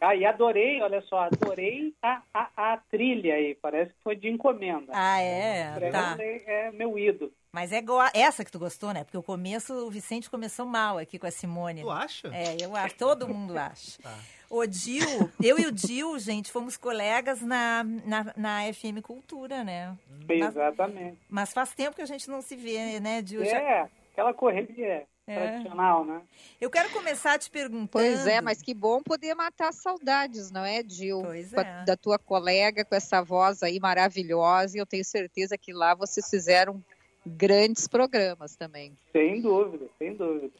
[0.00, 3.54] Ah, e adorei, olha só, adorei a, a, a, trilha aí.
[3.54, 4.92] Parece que foi de encomenda.
[4.94, 5.90] Ah, é?
[5.90, 6.16] Tá.
[6.20, 7.32] É, é meu ídolo.
[7.50, 9.02] Mas é igual essa que tu gostou, né?
[9.02, 11.80] Porque o começo, o Vicente começou mal aqui com a Simone.
[11.80, 12.28] Tu acha?
[12.28, 12.94] É, eu acho.
[12.96, 14.00] Todo mundo acha.
[14.00, 14.16] Tá.
[14.50, 19.96] O Dil, eu e o Dil, gente, fomos colegas na, na, na FM Cultura, né?
[20.28, 21.18] Exatamente.
[21.28, 23.42] Mas, mas, faz tempo que a gente não se vê, né, Dil?
[23.42, 23.88] É, Já...
[24.12, 25.34] aquela correria é.
[25.34, 26.22] tradicional, né?
[26.58, 27.90] Eu quero começar te perguntando...
[27.90, 31.20] Pois é, mas que bom poder matar saudades, não é, Dil?
[31.22, 31.84] Pois é.
[31.84, 36.28] Da tua colega, com essa voz aí maravilhosa, e eu tenho certeza que lá vocês
[36.30, 36.82] fizeram
[37.26, 38.96] grandes programas também.
[39.12, 40.50] Sem dúvida, sem dúvida.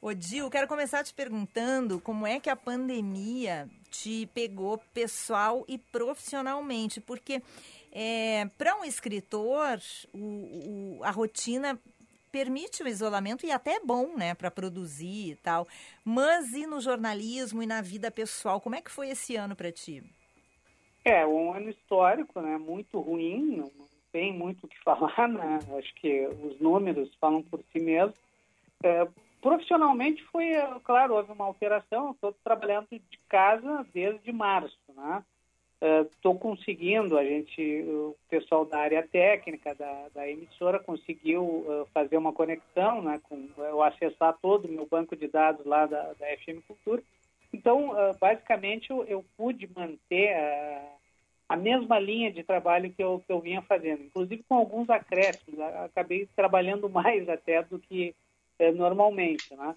[0.00, 7.00] Odil, quero começar te perguntando como é que a pandemia te pegou pessoal e profissionalmente,
[7.00, 7.42] porque
[7.90, 9.80] é, para um escritor
[10.14, 11.76] o, o, a rotina
[12.30, 15.66] permite o isolamento e até é bom, né, para produzir e tal.
[16.04, 19.72] Mas e no jornalismo e na vida pessoal, como é que foi esse ano para
[19.72, 20.04] ti?
[21.04, 25.58] É um ano histórico, né, muito ruim, não tem muito o que falar, né?
[25.76, 28.14] Acho que os números falam por si mesmos.
[28.84, 29.08] É,
[29.40, 30.48] Profissionalmente foi,
[30.84, 32.10] claro, houve uma alteração.
[32.10, 35.22] Estou trabalhando de casa desde março, né?
[35.80, 41.86] Estou uh, conseguindo, a gente, o pessoal da área técnica da, da emissora conseguiu uh,
[41.94, 46.14] fazer uma conexão, né, com eu acessar todo o meu banco de dados lá da,
[46.14, 47.00] da FM Cultura.
[47.52, 50.34] Então, uh, basicamente, eu, eu, pude manter
[51.48, 55.60] a mesma linha de trabalho que eu, que eu vinha fazendo, inclusive com alguns acréscimos.
[55.60, 58.16] Acabei trabalhando mais até do que
[58.58, 59.74] é, normalmente, né?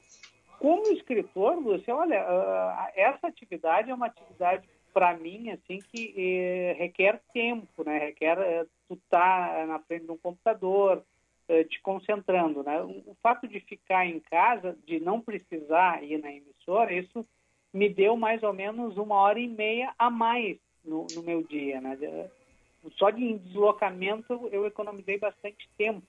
[0.59, 6.75] Como escritor, Lúcia, olha, uh, essa atividade é uma atividade para mim assim que eh,
[6.77, 7.97] requer tempo, né?
[7.97, 11.03] Requer eh, tu tá na frente de um computador,
[11.47, 12.81] eh, te concentrando, né?
[12.81, 17.25] O, o, fato de ficar em casa, de não precisar ir na emissora, isso
[17.73, 21.79] me deu mais ou menos uma hora e meia a mais no, no meu dia,
[21.79, 21.97] né?
[22.97, 26.03] Só de deslocamento eu economizei bastante tempo.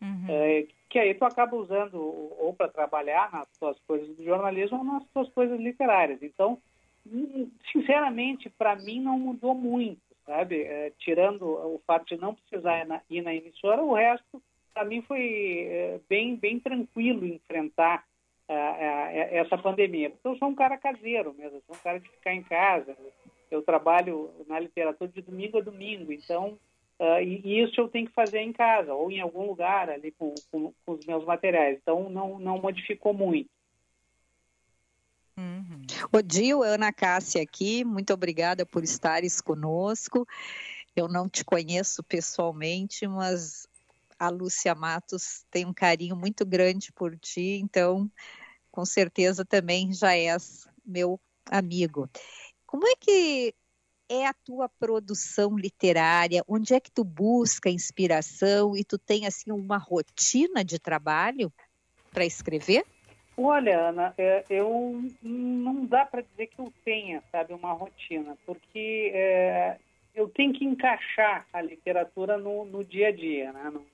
[0.00, 0.26] Uhum.
[0.28, 4.84] É, que aí tu acaba usando ou para trabalhar nas tuas coisas do jornalismo ou
[4.84, 6.22] nas tuas coisas literárias.
[6.22, 6.58] Então,
[7.06, 10.62] hum, sinceramente, para mim não mudou muito, sabe?
[10.62, 14.84] É, tirando o fato de não precisar ir na, ir na emissora, o resto para
[14.84, 18.04] mim foi é, bem bem tranquilo enfrentar
[18.48, 20.10] essa pandemia.
[20.10, 22.96] Porque eu sou um cara caseiro mesmo, sou um cara de ficar em casa.
[23.50, 26.58] Eu trabalho na literatura de domingo a domingo, então
[26.98, 30.12] Uh, e, e, isso eu tenho que fazer em casa ou em algum lugar ali
[30.12, 31.78] com, com, com os meus materiais.
[31.82, 33.50] Então não, não modificou muito.
[35.38, 35.82] Uhum.
[36.10, 40.26] Odil, Ana Cássia aqui, muito obrigada por estares conosco.
[40.94, 43.68] Eu não te conheço pessoalmente, mas
[44.18, 48.10] a Lúcia Matos tem um carinho muito grande por ti, então
[48.70, 52.08] com certeza também já és meu amigo.
[52.66, 53.54] Como é que
[54.08, 56.42] é a tua produção literária?
[56.48, 61.52] Onde é que tu busca inspiração e tu tem assim uma rotina de trabalho
[62.12, 62.84] para escrever?
[63.36, 69.12] Olha, Ana, é, eu não dá para dizer que eu tenha, sabe, uma rotina, porque
[69.14, 69.76] é,
[70.14, 73.70] eu tenho que encaixar a literatura no, no dia a dia, né?
[73.70, 73.84] No,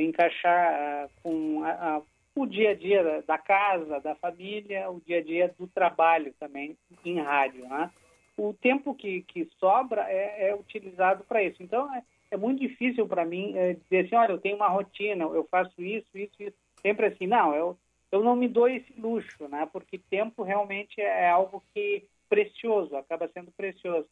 [0.00, 2.02] encaixar uh, com a, a,
[2.34, 6.76] o dia a dia da casa, da família, o dia a dia do trabalho também
[7.04, 7.90] em rádio, né?
[8.36, 11.62] O tempo que, que sobra é, é utilizado para isso.
[11.62, 15.24] Então, é, é, muito difícil para mim é, dizer assim, olha, eu tenho uma rotina,
[15.24, 16.56] eu faço isso, isso, isso.
[16.80, 17.76] Sempre assim, não, eu,
[18.10, 19.68] eu não me dou esse luxo, né?
[19.72, 24.08] Porque tempo realmente é algo que precioso, acaba sendo precioso.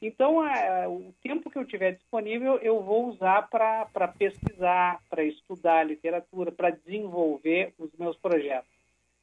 [0.00, 5.86] Então, é, o tempo que eu tiver disponível, eu vou usar para pesquisar, para estudar
[5.86, 8.68] literatura, para desenvolver os meus projetos.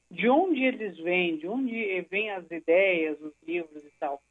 [0.10, 4.22] De onde eles vêm, de onde vêm as ideias, os livros e tal.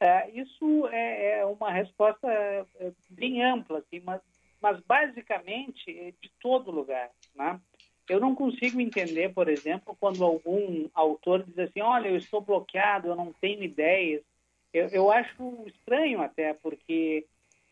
[0.00, 4.20] É, isso é, é, uma resposta é, bem ampla, assim, mas,
[4.60, 7.10] mas basicamente é de todo lugar.
[7.34, 7.60] Né?
[8.08, 13.08] Eu não consigo entender, por exemplo, quando algum autor diz assim: olha, eu estou bloqueado,
[13.08, 14.22] eu não tenho ideias.
[14.72, 17.26] Eu, eu acho estranho até, porque,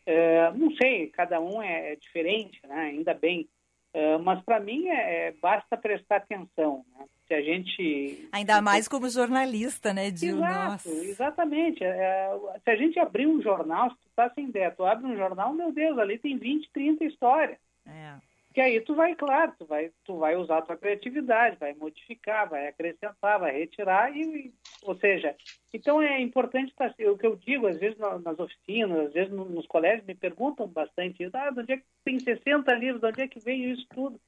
[0.05, 2.75] é, não sei, cada um é diferente, né?
[2.75, 3.47] ainda bem.
[3.97, 6.85] É, mas para mim é, basta prestar atenção.
[6.95, 7.05] Né?
[7.27, 8.29] Se a gente.
[8.31, 10.37] Ainda mais como jornalista, né, Dil?
[10.37, 10.89] Exato, Nossa.
[10.89, 11.83] exatamente.
[11.83, 12.29] É,
[12.63, 15.51] se a gente abrir um jornal, se tu tá sem ideia, tu abre um jornal,
[15.51, 17.57] meu Deus, ali tem 20, 30 histórias.
[17.87, 18.26] É
[18.57, 22.49] que aí tu vai, claro, tu vai, tu vai usar a tua criatividade, vai modificar,
[22.49, 25.35] vai acrescentar, vai retirar, e, ou seja,
[25.71, 29.67] então é importante, tá, o que eu digo, às vezes nas oficinas, às vezes nos
[29.67, 33.21] colégios, me perguntam bastante isso, ah, de onde é que tem 60 livros, de onde
[33.21, 34.19] é que veio isso tudo?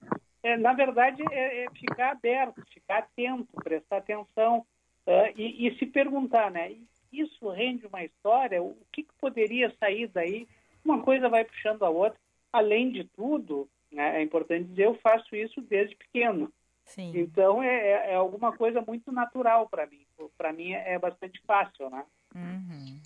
[0.43, 4.59] É, na verdade, é, é, ficar aberto, ficar atento, prestar atenção
[5.07, 6.75] uh, e, e, se perguntar, né,
[7.11, 10.47] isso rende uma história, o que, que poderia sair daí?
[10.85, 12.19] Uma coisa vai puxando a outra,
[12.53, 14.19] além de tudo, né?
[14.19, 16.51] É importante dizer, eu faço isso desde pequeno.
[16.85, 17.11] Sim.
[17.15, 20.05] Então é, é, é alguma coisa muito natural para mim.
[20.37, 22.03] Para mim é, é, bastante fácil, né?
[22.35, 22.99] Uhum.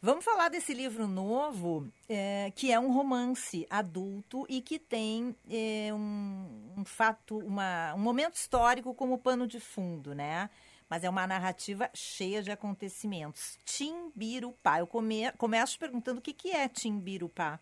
[0.00, 5.92] Vamos falar desse livro novo, é, que é um romance adulto e que tem é,
[5.92, 10.48] um, um, fato, uma, um momento histórico como pano de fundo, né?
[10.88, 13.58] Mas é uma narrativa cheia de acontecimentos.
[13.64, 14.78] Timbirupá.
[14.78, 17.58] Eu come, começo perguntando o que, que é Timbirupá.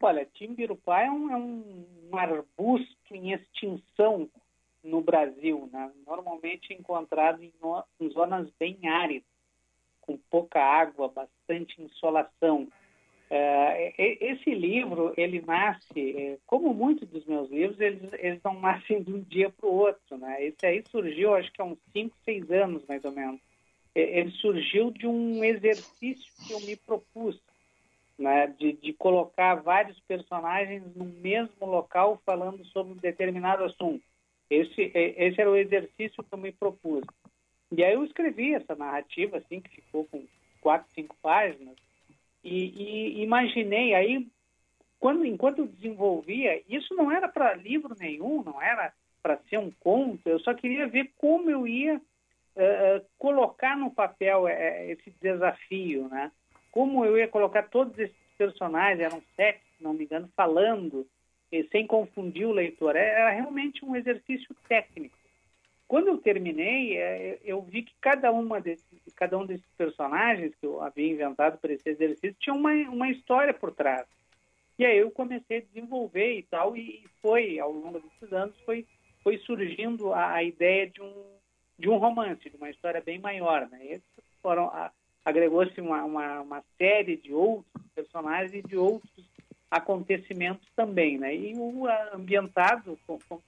[0.00, 4.28] Olha, Timbirupá é um, é um, arbusto em extinção
[4.84, 5.90] no Brasil, né?
[6.06, 7.52] normalmente encontrado em,
[8.00, 9.26] em, zonas bem áridas,
[10.00, 12.68] com pouca água, bastante insolação.
[13.28, 13.92] É,
[14.24, 19.12] esse livro, ele nasce, é, como muitos dos meus livros, eles, eles não nascem de
[19.12, 20.16] um dia para o outro.
[20.18, 20.44] Né?
[20.44, 23.40] Esse aí surgiu, acho que há uns 5, 6 anos, mais ou menos.
[23.92, 27.40] Ele surgiu de um exercício que eu me propus
[28.18, 34.02] né, de, de colocar vários personagens no mesmo local falando sobre um determinado assunto.
[34.48, 37.04] Esse, esse era o exercício que eu me propus.
[37.72, 40.24] E aí eu escrevi essa narrativa, assim, que ficou com
[40.60, 41.74] quatro, cinco páginas,
[42.42, 44.26] e, e imaginei aí,
[45.00, 49.72] quando, enquanto eu desenvolvia, isso não era para livro nenhum, não era para ser um
[49.80, 56.08] conto, eu só queria ver como eu ia uh, colocar no papel uh, esse desafio,
[56.08, 56.30] né?
[56.76, 61.06] Como eu ia colocar todos esses personagens, eram sete, se não me engano, falando,
[61.72, 62.94] sem confundir o leitor.
[62.94, 65.16] É, era realmente um exercício técnico.
[65.88, 68.84] Quando eu terminei, é, eu vi que cada, uma desses,
[69.14, 73.54] cada um desses personagens que eu havia inventado para esse exercício tinha uma, uma história
[73.54, 74.04] por trás.
[74.78, 78.84] E aí eu comecei a desenvolver e tal, e foi, ao longo desses anos, foi,
[79.22, 81.24] foi surgindo a, a ideia de um,
[81.78, 83.66] de um romance, de uma história bem maior.
[83.70, 83.78] Né?
[83.86, 84.92] Esses foram a,
[85.26, 89.28] agregou-se uma, uma, uma, série de outros personagens e de outros
[89.68, 91.34] acontecimentos também, né?
[91.34, 91.84] E o
[92.14, 93.42] ambientado, como, como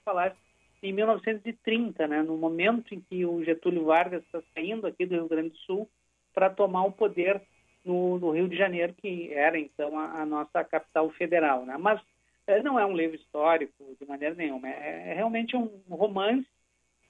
[0.83, 2.21] em 1930, né?
[2.21, 5.88] No momento em que o Getúlio Vargas está saindo aqui do Rio Grande do Sul
[6.35, 7.41] para tomar o poder
[7.85, 11.77] no, no, Rio de Janeiro, que era então a, a nossa capital federal, né?
[11.79, 12.01] Mas
[12.49, 16.47] é, não é um livro histórico de maneira nenhuma, é, é realmente um romance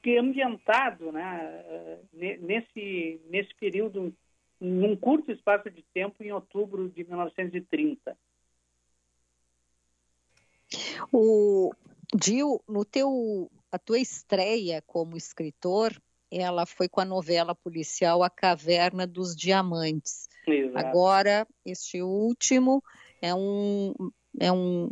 [0.03, 1.65] que é ambientado, né?
[1.67, 1.99] É,
[2.39, 4.15] nesse nesse período
[4.61, 8.17] num curto espaço de tempo em outubro de 1930.
[11.13, 11.73] O
[12.23, 15.93] Gil, no teu a tua estreia como escritor,
[16.31, 20.29] ela foi com a novela policial A Caverna dos Diamantes.
[20.47, 20.87] Exato.
[20.87, 22.83] Agora, este último
[23.21, 23.95] é um
[24.39, 24.91] é um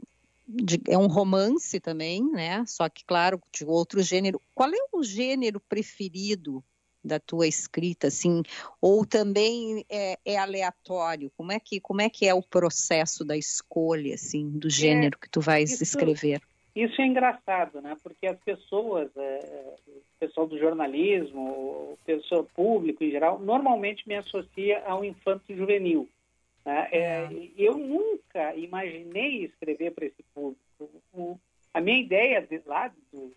[0.88, 2.64] é um romance também, né?
[2.66, 4.40] Só que claro, de outro gênero.
[4.55, 6.62] Qual é o gênero preferido
[7.07, 8.42] da tua escrita, assim,
[8.81, 11.31] ou também é, é, aleatório?
[11.37, 15.25] Como é que como é que é o processo da escolha, assim, do gênero é,
[15.25, 16.40] que tu vais isso, escrever?
[16.75, 17.97] Isso é engraçado, né?
[18.03, 24.14] Porque as pessoas, é, o pessoal do jornalismo, o pessoal público em geral, normalmente me
[24.14, 26.07] associa ao infanto juvenil.
[26.66, 26.88] Né?
[26.90, 27.29] É, é.
[27.57, 30.61] eu nunca imaginei escrever para esse público.
[31.14, 31.38] O,
[31.73, 33.33] a minha ideia de, lá do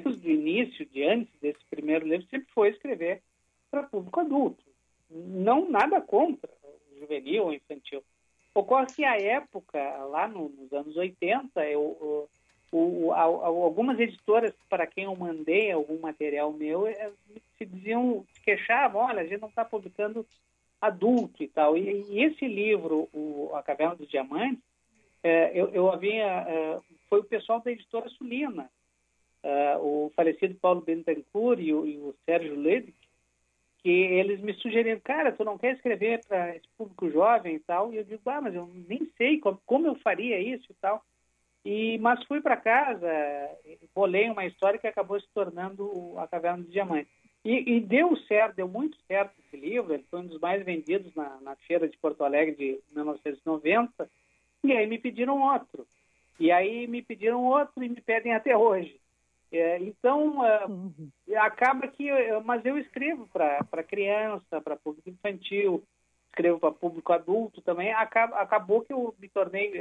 [0.00, 3.22] desde o início, de antes desse primeiro livro, sempre foi escrever
[3.70, 4.64] para público adulto.
[5.10, 6.50] Não nada contra
[6.90, 8.02] o juvenil ou infantil.
[8.54, 12.28] Ocorre que a época, lá no, nos anos 80, eu,
[12.72, 16.84] algumas editoras para quem eu mandei algum material meu
[17.58, 20.26] se diziam, se queixavam, olha, a gente não está publicando
[20.80, 21.76] adulto e tal.
[21.76, 24.62] E, e esse livro, o, A Caverna dos Diamantes,
[25.22, 28.70] é, eu havia é, foi o pessoal da editora Sulina,
[29.42, 32.94] é, o falecido Paulo Bentancourt e o, e o Sérgio Ledic,
[33.82, 37.92] que eles me sugeriram, cara, tu não quer escrever para esse público jovem e tal?
[37.92, 41.04] E eu digo, ah, mas eu nem sei como, como eu faria isso e tal.
[41.64, 43.08] E, mas fui para casa,
[43.94, 47.12] bolei uma história que acabou se tornando A Caverna dos Diamantes.
[47.44, 51.12] E, e, deu certo, deu muito certo esse livro, ele foi um dos mais vendidos
[51.14, 54.08] na, na feira de Porto Alegre de 1990,
[54.62, 55.84] e aí me pediram outro.
[56.38, 58.96] E aí me pediram outro e me pedem até hoje.
[59.52, 60.92] É, então, uhum.
[61.36, 62.08] acaba que.
[62.42, 65.84] Mas eu escrevo para criança, para público infantil,
[66.28, 67.92] escrevo para público adulto também.
[67.92, 69.72] Acab, acabou que eu me tornei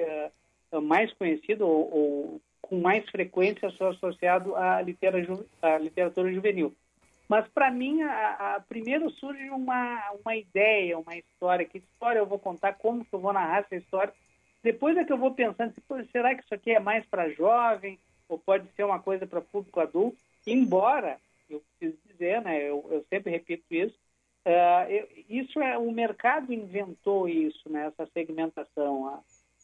[0.73, 6.75] uh, mais conhecido ou, ou, com mais frequência sou associado à literatura, à literatura juvenil.
[7.29, 11.65] Mas para mim, a, a, primeiro surge uma, uma ideia, uma história.
[11.65, 12.73] Que história eu vou contar?
[12.73, 14.13] Como que eu vou narrar essa história?
[14.61, 15.73] Depois é que eu vou pensando,
[16.11, 17.97] será que isso aqui é mais para jovem?
[18.31, 20.17] Ou pode ser uma coisa para público adulto,
[20.47, 21.19] embora,
[21.49, 23.95] eu preciso dizer, né, eu, eu sempre repito isso,
[24.45, 29.19] uh, eu, isso é o mercado inventou isso, né, essa segmentação a,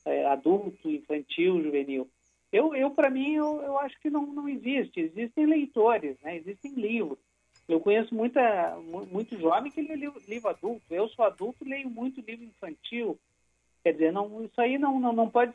[0.06, 2.10] a, adulto, infantil, juvenil.
[2.52, 5.00] Eu, eu para mim, eu, eu acho que não, não existe.
[5.00, 7.20] Existem leitores, né, existem livros.
[7.68, 8.78] Eu conheço muita,
[9.12, 10.84] muito jovem que lê livro, livro adulto.
[10.90, 13.20] Eu sou adulto, leio muito livro infantil.
[13.84, 15.54] Quer dizer, não, isso aí não, não, não pode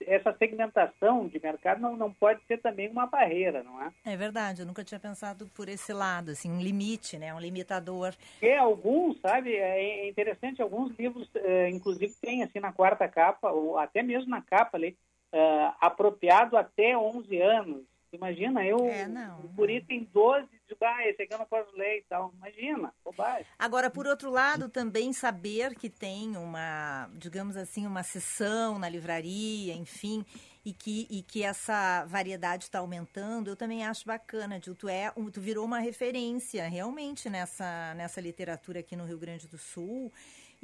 [0.00, 3.92] essa segmentação de mercado não, não pode ser também uma barreira, não é?
[4.04, 8.14] É verdade, eu nunca tinha pensado por esse lado, assim, um limite, né, um limitador.
[8.40, 13.50] É, alguns, sabe, é, é interessante, alguns livros, é, inclusive tem assim na quarta capa,
[13.50, 14.96] ou até mesmo na capa ali,
[15.32, 17.84] é, apropriado até 11 anos,
[18.14, 21.74] Imagina, eu, é, não, o guri tem 12, digo, ah, esse aqui eu não posso
[21.76, 22.32] ler e tal.
[22.36, 23.46] Imagina, bobagem.
[23.58, 29.74] Agora, por outro lado, também saber que tem uma, digamos assim, uma sessão na livraria,
[29.74, 30.24] enfim,
[30.64, 34.58] e que, e que essa variedade está aumentando, eu também acho bacana.
[34.60, 39.58] Tu, é, tu virou uma referência realmente nessa, nessa literatura aqui no Rio Grande do
[39.58, 40.10] Sul.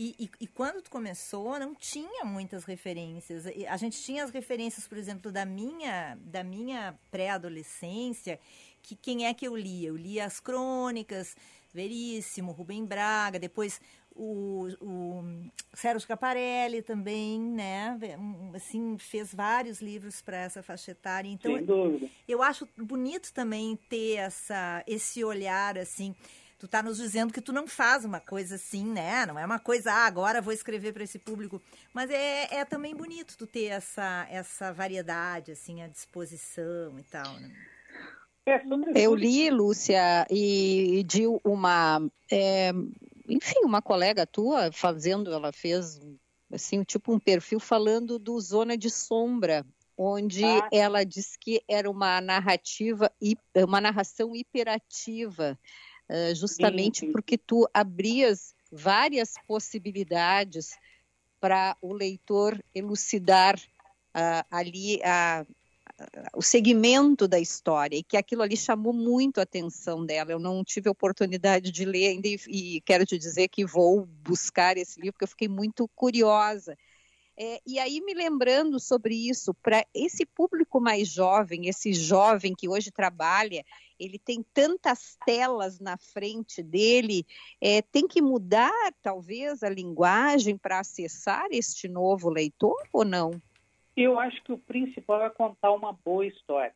[0.02, 3.44] E, e, e, quando tu começou, não tinha muitas referências.
[3.68, 8.40] A gente tinha as referências, por exemplo, da minha, da minha pré-adolescência,
[8.82, 9.88] que quem é que eu lia?
[9.88, 11.36] Eu lia as crônicas,
[11.74, 13.78] Veríssimo, Rubem Braga, depois
[14.16, 15.22] o, o
[15.74, 17.98] Sérgio Caparelli também, né?
[18.54, 21.28] Assim, fez vários livros para essa faixa etária.
[21.28, 22.08] Então, Sem dúvida.
[22.26, 26.14] eu acho bonito também ter essa, esse olhar, assim,
[26.60, 29.24] tu tá nos dizendo que tu não faz uma coisa assim, né?
[29.24, 31.60] Não é uma coisa, ah, agora vou escrever para esse público.
[31.94, 37.32] Mas é, é também bonito tu ter essa, essa variedade, assim, à disposição e tal,
[37.40, 37.50] né?
[38.46, 38.62] É,
[38.94, 42.72] Eu li, Lúcia, e de uma, é,
[43.26, 45.98] enfim, uma colega tua fazendo, ela fez
[46.52, 49.64] assim, tipo um perfil falando do Zona de Sombra,
[49.96, 50.68] onde ah.
[50.70, 53.10] ela diz que era uma narrativa,
[53.66, 55.58] uma narração hiperativa,
[56.34, 57.12] justamente sim, sim.
[57.12, 60.70] porque tu abrias várias possibilidades
[61.40, 65.44] para o leitor elucidar uh, ali a,
[66.34, 70.32] o segmento da história e que aquilo ali chamou muito a atenção dela.
[70.32, 74.06] Eu não tive a oportunidade de ler ainda e, e quero te dizer que vou
[74.22, 76.76] buscar esse livro porque eu fiquei muito curiosa.
[77.42, 82.68] É, e aí, me lembrando sobre isso, para esse público mais jovem, esse jovem que
[82.68, 83.64] hoje trabalha,
[83.98, 87.24] ele tem tantas telas na frente dele,
[87.58, 93.30] é, tem que mudar, talvez, a linguagem para acessar este novo leitor ou não?
[93.96, 96.74] Eu acho que o principal é contar uma boa história.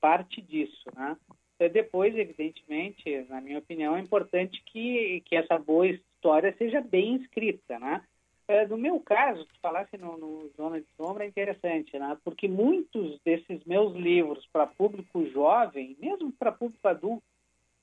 [0.00, 1.16] Parte disso, né?
[1.60, 7.14] É, depois, evidentemente, na minha opinião, é importante que, que essa boa história seja bem
[7.14, 8.02] escrita, né?
[8.48, 12.16] É, no meu caso, tu falasse no, no, Zona de Sombra, é interessante, né?
[12.24, 17.22] Porque muitos desses meus livros para público jovem, mesmo para público adulto,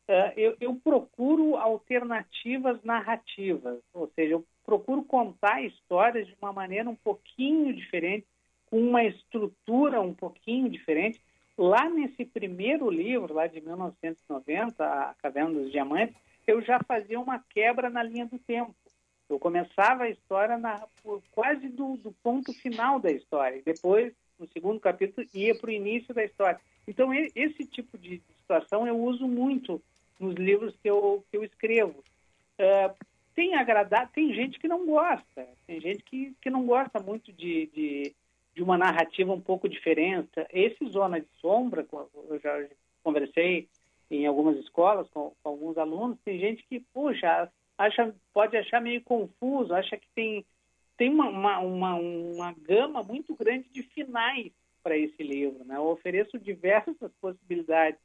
[0.07, 6.89] é, eu, eu, procuro alternativas narrativas, ou seja, eu procuro contar histórias de uma maneira
[6.89, 8.25] um pouquinho diferente,
[8.65, 11.21] com uma estrutura um pouquinho diferente.
[11.57, 16.15] Lá nesse primeiro livro, lá de 1990, A Caverna dos Diamantes,
[16.47, 18.73] eu já fazia uma quebra na linha do tempo.
[19.29, 20.83] Eu começava a história na,
[21.31, 23.61] quase do, do, ponto final da história.
[23.63, 26.59] Depois, no segundo capítulo, ia para o início da história.
[26.87, 29.79] Então, esse tipo de situação eu uso muito
[30.19, 32.03] nos livros que eu, que eu escrevo.
[32.59, 32.95] Uh,
[33.35, 37.67] tem agradar, tem gente que não gosta, tem gente que, que não gosta muito de,
[37.67, 38.15] de,
[38.53, 40.29] de uma narrativa um pouco diferente.
[40.51, 41.87] Esse Zona de Sombra,
[42.29, 42.65] eu já
[43.03, 43.69] conversei
[44.11, 47.49] em algumas escolas com, com alguns alunos, tem gente que, puxa,
[47.79, 50.45] acha, pode achar meio confuso, acha que tem,
[50.97, 54.51] tem uma, uma, uma, uma gama muito grande de finais
[54.83, 55.63] para esse livro.
[55.63, 55.77] Né?
[55.77, 57.99] Eu ofereço diversas possibilidades,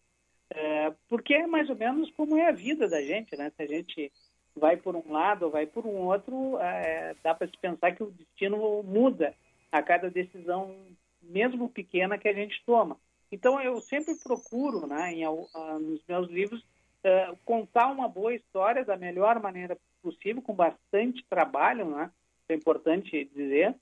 [0.50, 3.36] é, porque é mais ou menos como é a vida da gente.
[3.36, 3.50] Né?
[3.50, 4.12] Se a gente
[4.54, 8.04] vai por um lado ou vai por um outro, é, dá para se pensar que
[8.04, 9.34] o destino muda
[9.72, 10.76] a cada decisão,
[11.20, 12.96] mesmo pequena, que a gente toma.
[13.32, 15.48] Então, eu sempre procuro, né, em, uh,
[15.80, 16.64] nos meus livros,
[17.04, 22.10] uh, contar uma boa história da melhor maneira possível, com bastante trabalho, né,
[22.48, 23.74] é importante dizer,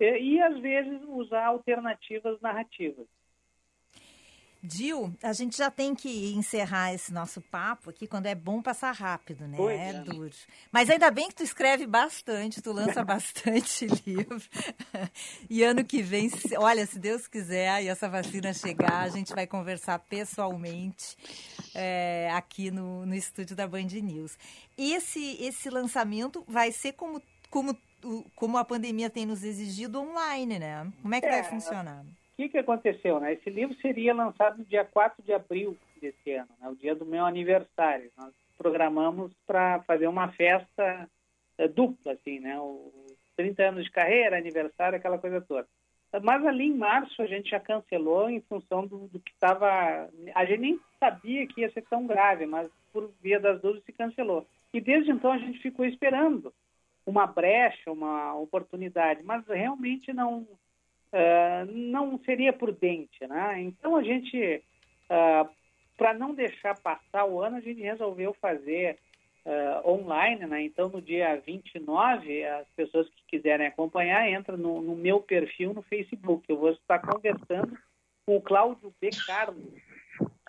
[0.00, 3.06] e às vezes usar alternativas narrativas.
[4.66, 8.92] Dil, a gente já tem que encerrar esse nosso papo aqui quando é bom passar
[8.92, 9.56] rápido, né?
[9.56, 9.92] Pois é, é.
[10.00, 10.34] duro.
[10.72, 14.42] Mas ainda bem que tu escreve bastante, tu lança bastante livro.
[15.48, 19.46] E ano que vem, olha, se Deus quiser e essa vacina chegar, a gente vai
[19.46, 21.16] conversar pessoalmente
[21.74, 24.36] é, aqui no, no estúdio da Band News.
[24.76, 27.76] Esse, esse lançamento vai ser como, como,
[28.34, 30.92] como a pandemia tem nos exigido online, né?
[31.02, 32.04] Como é que vai É, funcionar?
[32.36, 33.18] Que, que aconteceu?
[33.18, 33.32] Né?
[33.32, 36.68] Esse livro seria lançado no dia 4 de abril desse ano, né?
[36.68, 38.10] o dia do meu aniversário.
[38.16, 41.08] Nós programamos para fazer uma festa
[41.58, 42.58] eh, dupla, assim, né?
[42.58, 42.92] O
[43.36, 45.66] 30 anos de carreira, aniversário, aquela coisa toda.
[46.22, 50.08] Mas ali em março a gente já cancelou em função do, do que estava.
[50.34, 53.92] A gente nem sabia que ia ser tão grave, mas por via das dúvidas se
[53.92, 54.46] cancelou.
[54.72, 56.52] E desde então a gente ficou esperando
[57.04, 60.46] uma brecha, uma oportunidade, mas realmente não
[61.12, 63.60] ah, não seria prudente, né?
[63.60, 64.62] Então a gente,
[65.96, 68.98] para não deixar passar o ano, a gente resolveu fazer
[69.44, 70.62] ah, online, né?
[70.62, 75.82] Então no dia 29, as pessoas que quiserem acompanhar, entram no, no meu perfil no
[75.82, 76.44] Facebook.
[76.48, 77.76] Eu vou estar conversando
[78.24, 79.10] com o Cláudio B.
[79.26, 79.62] Carlos,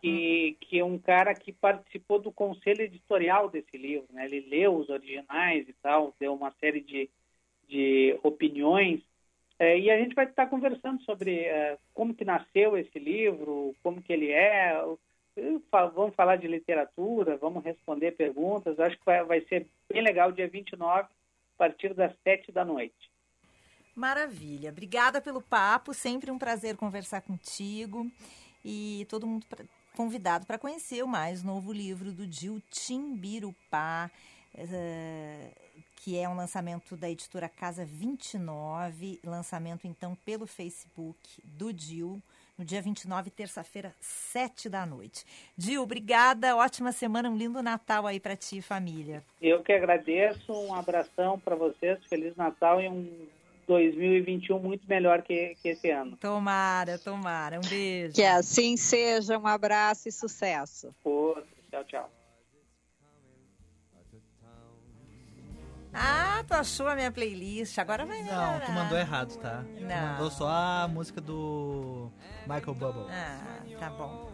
[0.02, 4.26] que, que é um cara que participou do conselho editorial desse livro, né?
[4.26, 7.10] Ele leu os originais e tal, deu uma série de,
[7.68, 9.02] de opiniões
[9.60, 14.02] é, e a gente vai estar conversando sobre é, como que nasceu esse livro, como
[14.02, 14.76] que ele é.
[15.72, 18.80] Vamos falar de literatura, vamos responder perguntas.
[18.80, 21.08] Acho que vai, ser bem legal dia 29, a
[21.58, 23.12] partir das 7 da noite.
[23.96, 24.70] Maravilha.
[24.70, 25.94] Obrigada pelo papo.
[25.94, 28.06] Sempre um prazer conversar contigo.
[28.64, 34.12] E todo mundo pra- convidado para conhecer o mais novo livro do Dil Timbirupá,
[34.56, 35.52] eh,
[35.98, 39.20] que é um lançamento da editora Casa 29.
[39.26, 42.22] Lançamento, então, pelo Facebook do Dil.
[42.58, 45.26] No dia 29, terça-feira, 7 da noite.
[45.56, 46.56] Dil, obrigada.
[46.56, 49.24] Ótima semana, um lindo Natal aí para ti e família.
[49.42, 53.28] Eu que agradeço, um abração para vocês, Feliz Natal e um
[53.68, 56.18] 2021 muito melhor que, que esse ano.
[56.18, 57.58] Tomara, tomara.
[57.58, 58.16] Um beijo.
[58.16, 59.38] Que assim seja.
[59.38, 60.96] Um abraço e sucesso.
[61.04, 61.46] Outro.
[61.70, 62.17] Tchau, tchau.
[66.00, 67.78] Ah, tu achou a minha playlist?
[67.80, 68.66] Agora vai Não, melhorar.
[68.66, 69.64] tu mandou errado, tá?
[69.78, 70.08] Tu Não.
[70.12, 72.12] mandou só a música do
[72.48, 73.06] Michael Bubble.
[73.10, 74.30] Ah, tá bom.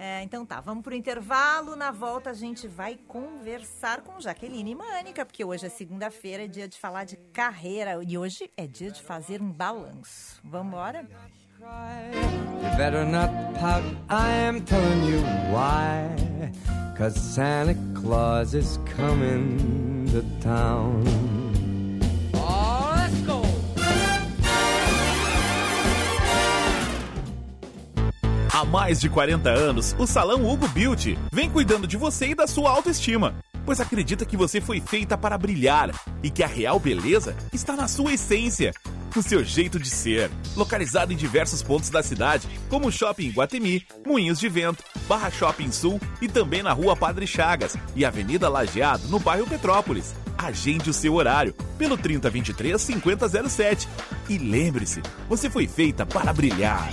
[0.00, 1.74] É, então tá, vamos pro intervalo.
[1.74, 6.68] Na volta a gente vai conversar com Jaqueline Mânica, porque hoje é segunda-feira, é dia
[6.68, 8.00] de falar de carreira.
[8.06, 10.40] E hoje é dia de fazer um balanço.
[10.44, 11.06] Vamos embora?
[11.60, 15.20] You better not pout, I am telling you
[15.52, 16.06] why.
[16.96, 21.02] Cause Santa Claus is coming to town.
[22.34, 23.42] Oh, let's go!
[28.52, 32.46] Há mais de 40 anos, o Salão Hugo Beauty vem cuidando de você e da
[32.46, 33.34] sua autoestima,
[33.64, 35.90] pois acredita que você foi feita para brilhar
[36.22, 38.72] e que a real beleza está na sua essência,
[39.14, 40.30] no seu jeito de ser.
[40.56, 45.72] Localizado em diversos pontos da cidade, como o Shopping Guatemi, Moinhos de Vento, Barra Shopping
[45.72, 50.14] Sul e também na Rua Padre Chagas e Avenida Lajeado, no bairro Petrópolis.
[50.36, 53.88] Agende o seu horário pelo 3023 5007
[54.28, 56.92] e lembre-se, você foi feita para brilhar.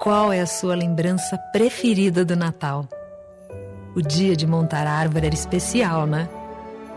[0.00, 2.88] Qual é a sua lembrança preferida do Natal?
[3.94, 6.26] O dia de montar a árvore era especial, né?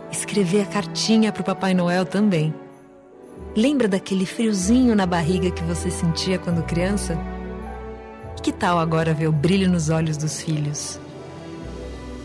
[0.10, 2.54] Escrever a cartinha pro Papai Noel também.
[3.58, 7.18] Lembra daquele friozinho na barriga que você sentia quando criança?
[8.38, 10.98] E que tal agora ver o brilho nos olhos dos filhos?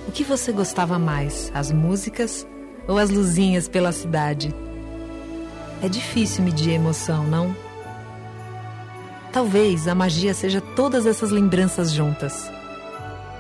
[0.06, 2.46] O que você gostava mais, as músicas
[2.86, 4.54] ou as luzinhas pela cidade?
[5.82, 7.67] É difícil medir a emoção, não?
[9.38, 12.50] Talvez a magia seja todas essas lembranças juntas.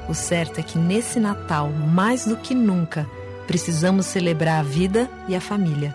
[0.08, 3.04] O certo é que nesse Natal, mais do que nunca,
[3.48, 5.92] precisamos celebrar a vida e a família.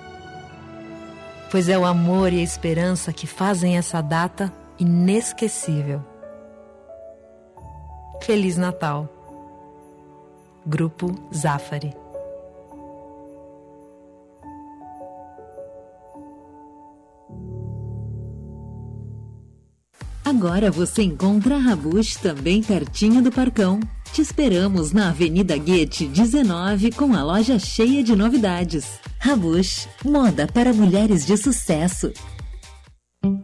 [1.49, 6.03] Pois é o amor e a esperança que fazem essa data inesquecível.
[8.23, 9.07] Feliz Natal!
[10.65, 12.02] Grupo Zafari.
[20.25, 23.79] Agora você encontra a Rabush também pertinho do Parcão.
[24.13, 28.85] Te esperamos na Avenida Guete 19 com a loja cheia de novidades.
[29.19, 32.13] Rabush, moda para mulheres de sucesso.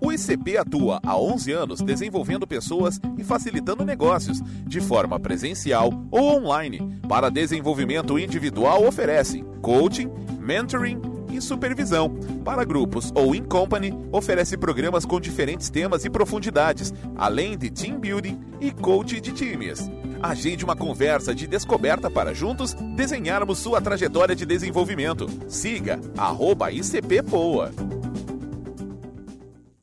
[0.02, 6.38] O ICP atua há 11 anos desenvolvendo pessoas e facilitando negócios, de forma presencial ou
[6.38, 7.00] online.
[7.08, 10.10] Para desenvolvimento individual, oferece coaching,
[10.40, 12.10] mentoring e supervisão.
[12.44, 18.00] Para grupos ou in company, oferece programas com diferentes temas e profundidades, além de team
[18.00, 19.90] building e coach de times.
[20.22, 25.28] Agende uma conversa de descoberta para juntos desenharmos sua trajetória de desenvolvimento.
[25.48, 27.72] Siga arroba ICP Poa.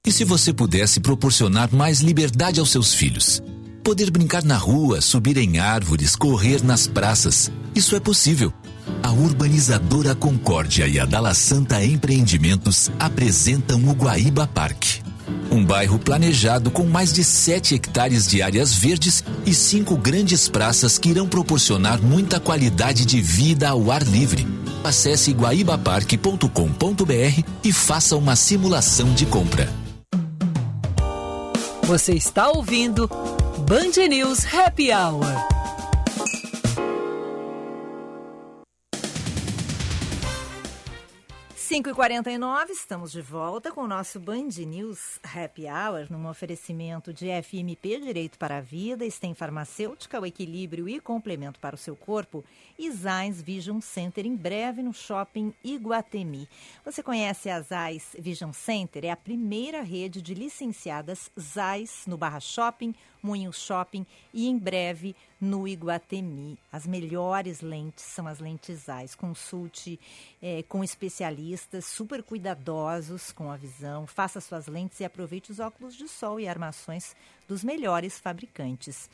[0.07, 3.43] E se você pudesse proporcionar mais liberdade aos seus filhos?
[3.83, 7.51] Poder brincar na rua, subir em árvores, correr nas praças.
[7.75, 8.53] Isso é possível.
[9.03, 15.01] A urbanizadora Concórdia e a Dala Santa Empreendimentos apresentam o Guaíba Parque.
[15.51, 20.99] Um bairro planejado com mais de 7 hectares de áreas verdes e cinco grandes praças
[20.99, 24.47] que irão proporcionar muita qualidade de vida ao ar livre.
[24.85, 29.69] Acesse guaibaparque.com.br e faça uma simulação de compra.
[31.83, 33.09] Você está ouvindo
[33.67, 35.56] Band News Happy Hour.
[41.77, 46.07] Cinco e quarenta e nove, estamos de volta com o nosso Band News Happy Hour,
[46.09, 51.75] num oferecimento de FMP Direito para a Vida, Stem Farmacêutica, o equilíbrio e complemento para
[51.75, 52.43] o seu corpo,
[52.79, 56.49] e Zais Vision Center, em breve no Shopping Iguatemi.
[56.83, 59.05] Você conhece a Zais Vision Center?
[59.05, 65.15] É a primeira rede de licenciadas Zais no Barra Shopping, Moinho Shopping e em breve
[65.41, 66.59] no Iguatemi.
[66.73, 69.15] As melhores lentes são as lentes Zais.
[69.15, 70.01] Consulte
[70.41, 74.07] é, com especialistas super cuidadosos com a visão.
[74.07, 77.15] Faça suas lentes e aproveite os óculos de sol e armações
[77.47, 79.09] dos melhores fabricantes.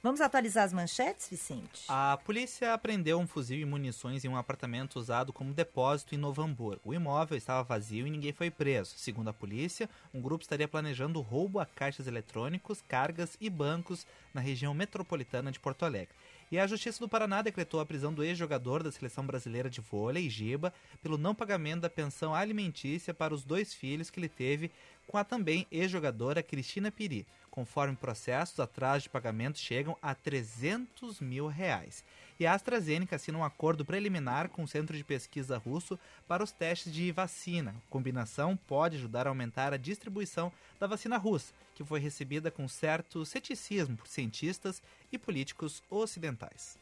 [0.00, 1.84] Vamos atualizar as manchetes, Vicente?
[1.88, 6.40] A polícia apreendeu um fuzil e munições em um apartamento usado como depósito em Novo
[6.40, 6.82] Hamburgo.
[6.84, 8.94] O imóvel estava vazio e ninguém foi preso.
[8.96, 14.40] Segundo a polícia, um grupo estaria planejando roubo a caixas eletrônicos, cargas e bancos na
[14.40, 16.14] região metropolitana de Porto Alegre.
[16.50, 20.30] E a Justiça do Paraná decretou a prisão do ex-jogador da seleção brasileira de vôlei,
[20.30, 20.72] Giba,
[21.02, 24.70] pelo não pagamento da pensão alimentícia para os dois filhos que ele teve
[25.06, 27.26] com a também ex-jogadora Cristina Piri.
[27.50, 32.04] Conforme processos, atrasos de pagamento chegam a 300 mil reais.
[32.38, 36.52] E a AstraZeneca assina um acordo preliminar com o Centro de Pesquisa Russo para os
[36.52, 37.74] testes de vacina.
[37.76, 42.68] A combinação pode ajudar a aumentar a distribuição da vacina russa, que foi recebida com
[42.68, 44.80] certo ceticismo por cientistas
[45.12, 46.76] e políticos ocidentais.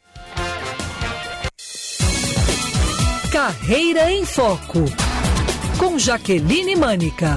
[3.33, 4.85] Carreira em Foco,
[5.79, 7.37] com Jaqueline Mânica.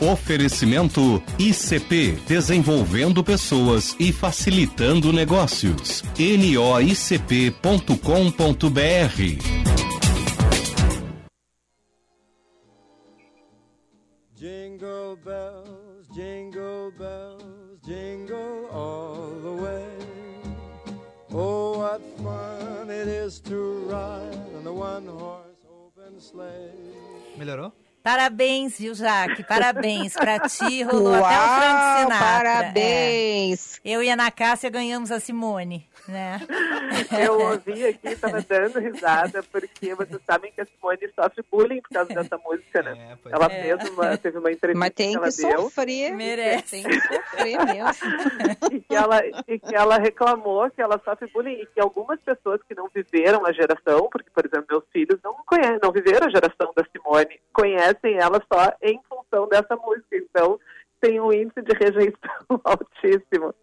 [0.00, 6.02] Oferecimento ICP Desenvolvendo Pessoas e Facilitando Negócios.
[6.18, 7.58] noicp.com.br
[14.34, 18.57] Jingle bells, jingle bells, jingle
[21.98, 26.72] what fun it is to ride on the one horse open sleigh.
[27.36, 27.72] Melhorou?
[28.02, 29.44] Parabéns, viu, Jaque?
[29.44, 32.18] Parabéns pra ti, rolou até o Uau, Frank Sinatra.
[32.18, 33.80] parabéns.
[33.84, 33.90] É.
[33.90, 36.40] Eu e a Ana Cássia ganhamos a Simone, né?
[37.22, 41.90] Eu ouvi aqui, tava dando risada, porque vocês sabem que a Simone sofre bullying por
[41.90, 43.18] causa dessa música, né?
[43.26, 43.62] ela é.
[43.62, 45.62] mesma teve uma entrevista Mas tem que ela que deu.
[45.62, 46.14] sofrer.
[46.14, 46.82] Merece.
[46.82, 48.72] Tem que sofrer mesmo.
[48.72, 52.60] e que, ela, e que ela reclamou que ela sofre bullying e que algumas pessoas
[52.66, 56.30] que não viveram a geração, porque, por exemplo, meus filhos não conhecem, não viveram a
[56.30, 60.16] geração da Simone, conhecem ela só em função dessa música.
[60.16, 60.58] Então,
[61.00, 62.18] tem um índice de rejeição
[62.64, 63.54] altíssimo.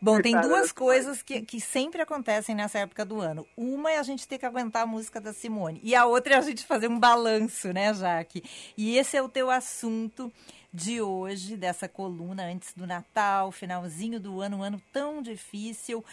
[0.00, 3.46] Bom, tem duas coisas que, que sempre acontecem nessa época do ano.
[3.56, 5.80] Uma é a gente ter que aguentar a música da Simone.
[5.82, 8.42] E a outra é a gente fazer um balanço, né, Jaque?
[8.76, 10.32] E esse é o teu assunto
[10.72, 16.04] de hoje, dessa coluna, antes do Natal, finalzinho do ano, um ano tão difícil.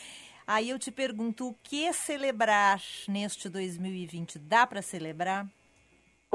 [0.48, 4.40] Aí eu te pergunto, o que celebrar neste 2020?
[4.40, 5.48] Dá para celebrar?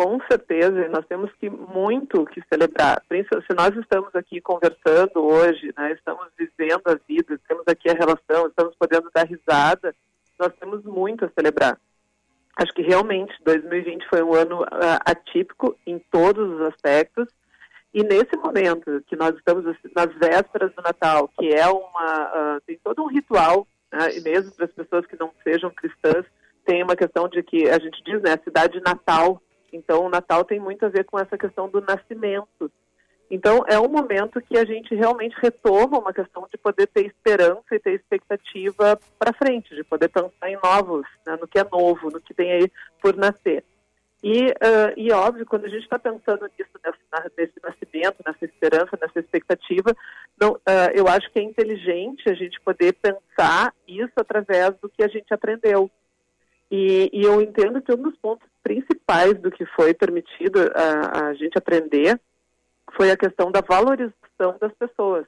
[0.02, 3.02] Com certeza, nós temos que muito que celebrar.
[3.10, 8.46] Se nós estamos aqui conversando hoje, né, estamos vivendo a vida, temos aqui a relação,
[8.46, 9.94] estamos podendo dar risada,
[10.38, 11.78] nós temos muito a celebrar.
[12.56, 17.28] Acho que realmente 2020 foi um ano uh, atípico em todos os aspectos.
[17.92, 22.60] E nesse momento que nós estamos assim, nas vésperas do Natal, que é uma uh,
[22.66, 26.24] tem todo um ritual, né, e mesmo para as pessoas que não sejam cristãs,
[26.64, 29.42] tem uma questão de que a gente diz, né, a cidade natal.
[29.72, 32.70] Então, o Natal tem muito a ver com essa questão do nascimento.
[33.30, 37.62] Então, é um momento que a gente realmente retoma uma questão de poder ter esperança
[37.72, 42.10] e ter expectativa para frente, de poder pensar em novos, né, no que é novo,
[42.10, 43.64] no que tem aí por nascer.
[44.22, 46.70] E, uh, e óbvio, quando a gente está pensando nisso,
[47.38, 49.96] nesse, nascimento, nessa esperança, nessa expectativa,
[50.38, 55.02] não, uh, eu acho que é inteligente a gente poder pensar isso através do que
[55.02, 55.90] a gente aprendeu.
[56.70, 61.34] E, e eu entendo que um dos pontos principais do que foi permitido a, a
[61.34, 62.20] gente aprender
[62.92, 65.26] foi a questão da valorização das pessoas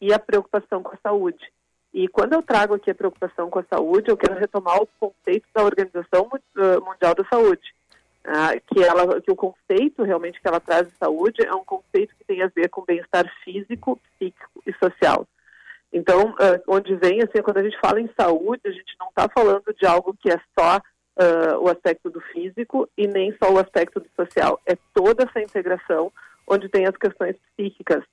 [0.00, 1.52] e a preocupação com a saúde.
[1.92, 5.46] E quando eu trago aqui a preocupação com a saúde, eu quero retomar o conceito
[5.52, 7.74] da Organização Mundial da Saúde,
[8.24, 12.14] ah, que, ela, que o conceito realmente que ela traz de saúde é um conceito
[12.16, 15.26] que tem a ver com bem-estar físico, psíquico e social.
[15.92, 19.28] Então, uh, onde vem, assim, quando a gente fala em saúde, a gente não está
[19.28, 23.58] falando de algo que é só uh, o aspecto do físico e nem só o
[23.58, 24.60] aspecto do social.
[24.66, 26.12] É toda essa integração
[26.46, 28.04] onde tem as questões psíquicas.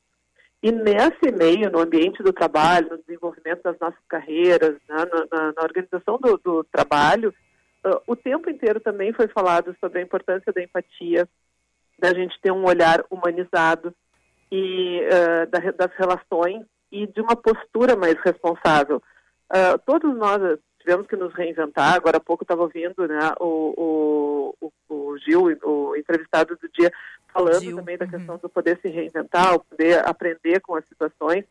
[0.61, 5.61] E nesse meio, no ambiente do trabalho, no desenvolvimento das nossas carreiras, né, na, na,
[5.61, 7.32] organização do, do trabalho,
[7.86, 11.30] uh, o tempo inteiro também foi falado sobre a importância da empatia,
[11.99, 13.93] da gente ter um olhar humanizado
[14.51, 19.02] e uh, da, das relações e de uma postura mais responsável.
[19.52, 20.42] Uh, todos nós
[20.80, 21.94] tivemos que nos reinventar.
[21.94, 26.92] Agora há pouco estava ouvindo né, o, o, o, Gil, o entrevistado do dia,
[27.34, 27.76] falando Gil.
[27.76, 28.12] também da uhum.
[28.12, 31.44] questão do poder se reinventar, o poder aprender com as situações.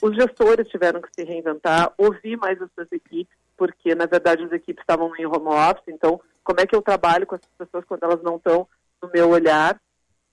[0.00, 4.52] Os gestores tiveram que se reinventar, ouvir mais as suas equipes, porque na verdade as
[4.52, 8.04] equipes estavam em home office, então como é que eu trabalho com essas pessoas quando
[8.04, 8.66] elas não estão
[9.02, 9.78] no meu olhar?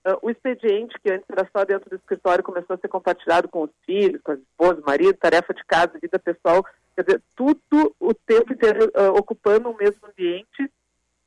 [0.06, 3.62] Uh, o expediente, que antes era só dentro do escritório, começou a ser compartilhado com
[3.62, 8.14] os filhos, com as esposas, marido, tarefa de casa, vida pessoal, quer dizer, tudo o
[8.14, 10.70] tempo inteiro uh, ocupando o mesmo ambiente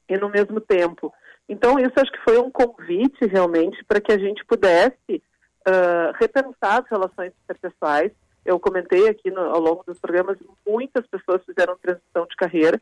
[0.08, 1.14] e no mesmo tempo.
[1.50, 5.22] Então, isso acho que foi um convite realmente para que a gente pudesse
[5.68, 8.14] uh, repensar as relações interpessoais.
[8.46, 12.80] Eu comentei aqui no, ao longo dos programas, muitas pessoas fizeram transição de carreira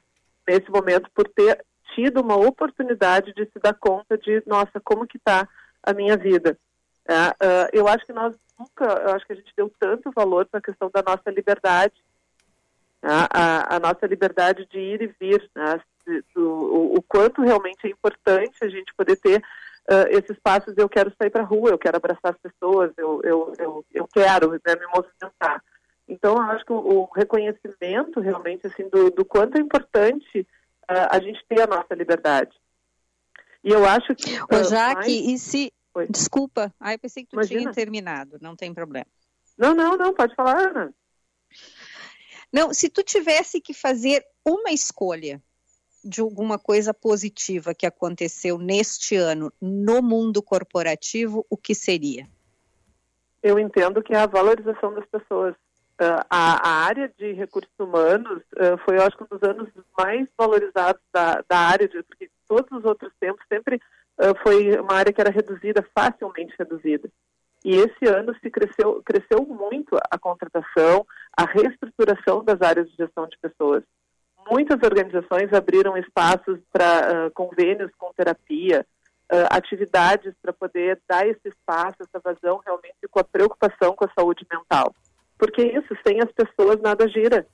[0.48, 5.18] nesse momento por ter tido uma oportunidade de se dar conta de, nossa, como que
[5.18, 5.48] está
[5.84, 6.58] a minha vida.
[7.10, 10.60] Uh, eu acho que nós nunca, eu acho que a gente deu tanto valor para
[10.60, 11.96] a questão da nossa liberdade,
[13.02, 13.28] né?
[13.34, 15.80] a, a, nossa liberdade de ir e vir, né?
[16.36, 20.74] o, o, quanto realmente é importante a gente poder ter uh, esses passos.
[20.78, 24.08] Eu quero sair para a rua, eu quero abraçar as pessoas, eu, eu, eu, eu
[24.08, 25.64] quero né, me movimentar.
[26.08, 30.40] Então, eu acho que o, o reconhecimento realmente assim do, do quanto é importante
[30.90, 32.52] uh, a gente ter a nossa liberdade.
[33.68, 34.40] E eu acho que.
[34.44, 35.08] Ô, Jaque, mais...
[35.08, 35.74] e se.
[35.94, 36.08] Oi.
[36.08, 37.60] Desculpa, ah, eu pensei que tu Imagina.
[37.60, 39.08] tinha terminado, não tem problema.
[39.58, 40.94] Não, não, não, pode falar, Ana.
[42.54, 45.42] Não, se tu tivesse que fazer uma escolha
[46.02, 52.26] de alguma coisa positiva que aconteceu neste ano no mundo corporativo, o que seria?
[53.44, 55.56] Eu entendo que é a valorização das pessoas.
[56.00, 60.30] Uh, a, a, área de recursos humanos uh, foi, eu acho, um dos anos mais
[60.38, 65.12] valorizados da, da área, de, porque todos os outros tempos sempre uh, foi uma área
[65.12, 67.10] que era reduzida, facilmente reduzida.
[67.66, 73.28] E esse ano se cresceu, cresceu muito a contratação, a reestruturação das áreas de gestão
[73.28, 73.84] de pessoas.
[74.50, 78.86] Muitas organizações abriram espaços para uh, convênios com terapia,
[79.32, 84.12] uh, atividades para poder dar esse espaço, essa vazão realmente com a preocupação com a
[84.18, 84.94] saúde mental.
[85.38, 87.46] Porque isso, sem as pessoas, nada gira.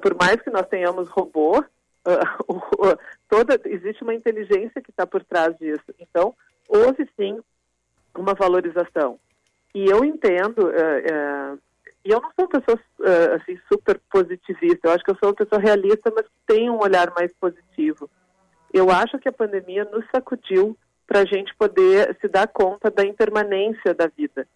[0.00, 1.62] Por mais que nós tenhamos robô,
[3.28, 5.84] toda existe uma inteligência que está por trás disso.
[5.98, 6.34] Então,
[6.68, 7.40] houve sim
[8.16, 9.18] uma valorização.
[9.74, 11.58] E eu entendo, uh, uh,
[12.04, 15.28] e eu não sou uma pessoa uh, assim, super positivista, eu acho que eu sou
[15.28, 18.10] uma pessoa realista, mas que tem um olhar mais positivo.
[18.72, 20.76] Eu acho que a pandemia nos sacudiu
[21.06, 24.46] para a gente poder se dar conta da impermanência da vida.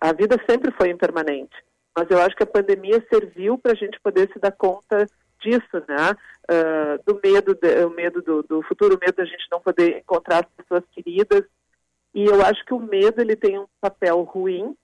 [0.00, 1.56] A vida sempre foi impermanente,
[1.96, 5.06] mas eu acho que a pandemia serviu para a gente poder se dar conta
[5.40, 6.16] disso, né?
[6.50, 9.98] Uh, do medo, de, o medo do, do, futuro, o medo da gente não poder
[9.98, 11.44] encontrar as pessoas queridas,
[12.14, 14.76] e eu acho que o medo ele tem um papel ruim,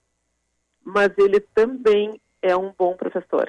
[0.85, 3.49] mas ele também é um bom professor.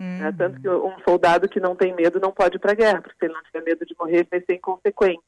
[0.00, 0.18] Uhum.
[0.18, 0.34] Né?
[0.36, 3.16] Tanto que um soldado que não tem medo não pode ir para a guerra, porque
[3.18, 5.22] se ele não tiver medo de morrer, ele vai ser inconsequente.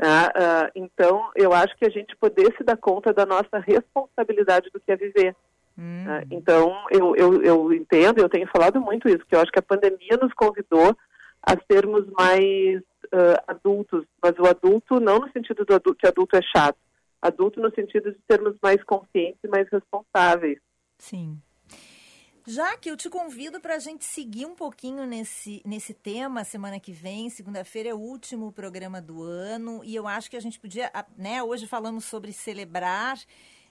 [0.00, 0.26] Né?
[0.26, 4.80] Uh, então, eu acho que a gente poder se dar conta da nossa responsabilidade do
[4.80, 5.36] que é viver.
[5.76, 6.04] Uhum.
[6.04, 9.58] Uh, então, eu, eu, eu entendo, eu tenho falado muito isso, que eu acho que
[9.58, 10.96] a pandemia nos convidou
[11.42, 16.36] a sermos mais uh, adultos, mas o adulto não no sentido do adulto, que adulto
[16.36, 16.78] é chato,
[17.20, 20.58] adulto no sentido de sermos mais conscientes e mais responsáveis.
[20.98, 21.40] Sim.
[22.46, 26.80] Já que eu te convido para a gente seguir um pouquinho nesse, nesse tema semana
[26.80, 30.58] que vem, segunda-feira é o último programa do ano e eu acho que a gente
[30.58, 31.40] podia, né?
[31.40, 33.16] Hoje falamos sobre celebrar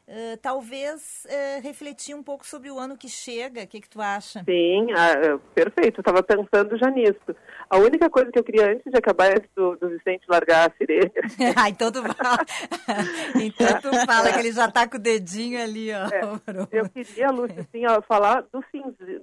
[0.08, 3.64] Uh, talvez uh, refletir um pouco sobre o ano que chega.
[3.64, 4.44] O que, que tu acha?
[4.44, 6.00] Sim, uh, perfeito.
[6.00, 7.36] Eu estava pensando já nisso.
[7.72, 10.74] A única coisa que eu queria antes de acabar é do, do Vicente largar a
[10.76, 11.10] sirene.
[11.56, 12.38] ah, então tu fala,
[13.42, 16.08] então tu fala que ele já está com o dedinho ali, ó.
[16.08, 16.22] É,
[16.78, 18.62] eu queria, Lúcia, assim, ó, falar do,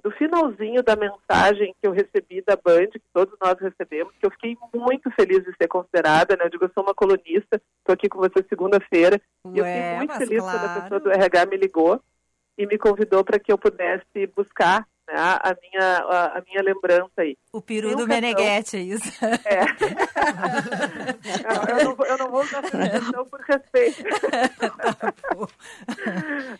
[0.03, 4.31] do finalzinho da mensagem que eu recebi da Band, que todos nós recebemos, que eu
[4.31, 6.45] fiquei muito feliz de ser considerada, né?
[6.45, 9.21] Eu digo, eu sou uma colunista, estou aqui com você segunda-feira,
[9.53, 10.59] e eu fiquei muito feliz claro.
[10.59, 12.01] quando a pessoa do RH me ligou
[12.57, 17.11] e me convidou para que eu pudesse buscar né, a, minha, a, a, minha lembrança
[17.17, 17.35] aí.
[17.51, 19.09] O peru do Meneghetti, é isso?
[19.45, 19.61] É.
[21.71, 24.03] eu, não, eu não vou usar essa por respeito.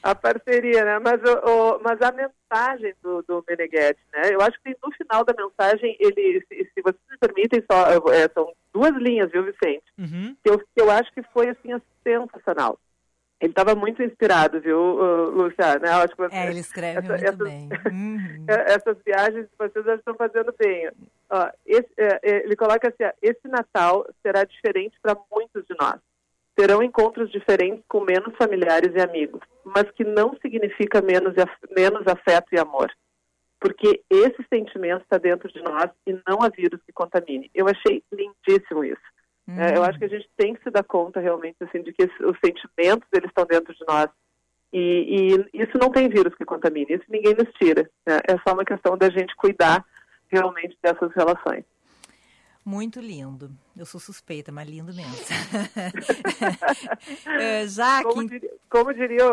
[0.02, 1.00] a parceria, né?
[1.00, 4.34] Mas, o, o, mas a mensagem do, do Meneghetti, né?
[4.34, 8.28] Eu acho que no final da mensagem, ele, se, se vocês me permitem, só, é,
[8.34, 9.84] são duas linhas, viu, Vicente?
[9.98, 10.36] Uhum.
[10.44, 11.70] Que, eu, que eu acho que foi, assim,
[12.04, 12.80] sensacional.
[13.42, 14.78] Ele estava muito inspirado, viu,
[15.32, 15.80] Luciana?
[15.80, 15.90] Né?
[15.92, 17.70] Acho que você, é, ele escreve essa, muito essas, bem.
[17.90, 18.46] Uhum.
[18.48, 20.92] essas viagens vocês já estão fazendo bem.
[21.30, 26.00] Ó, esse, é, é, ele coloca assim, esse Natal será diferente para muitos de nós.
[26.54, 31.34] Terão encontros diferentes com menos familiares e amigos, mas que não significa menos,
[31.74, 32.92] menos afeto e amor.
[33.62, 37.50] Porque esse sentimento está dentro de nós e não há vírus que contamine.
[37.56, 39.02] Eu achei lindíssimo isso.
[39.50, 39.62] Uhum.
[39.62, 42.04] É, eu acho que a gente tem que se dar conta realmente assim de que
[42.04, 44.10] os sentimentos eles estão dentro de nós
[44.72, 47.90] e, e isso não tem vírus que contamine, isso ninguém nos tira.
[48.06, 48.20] Né?
[48.28, 49.84] É só uma questão da gente cuidar
[50.32, 51.64] realmente dessas relações.
[52.66, 53.52] Muito lindo.
[53.76, 55.16] Eu sou suspeita, mas lindo mesmo.
[57.40, 59.24] é, já como, diria, como diria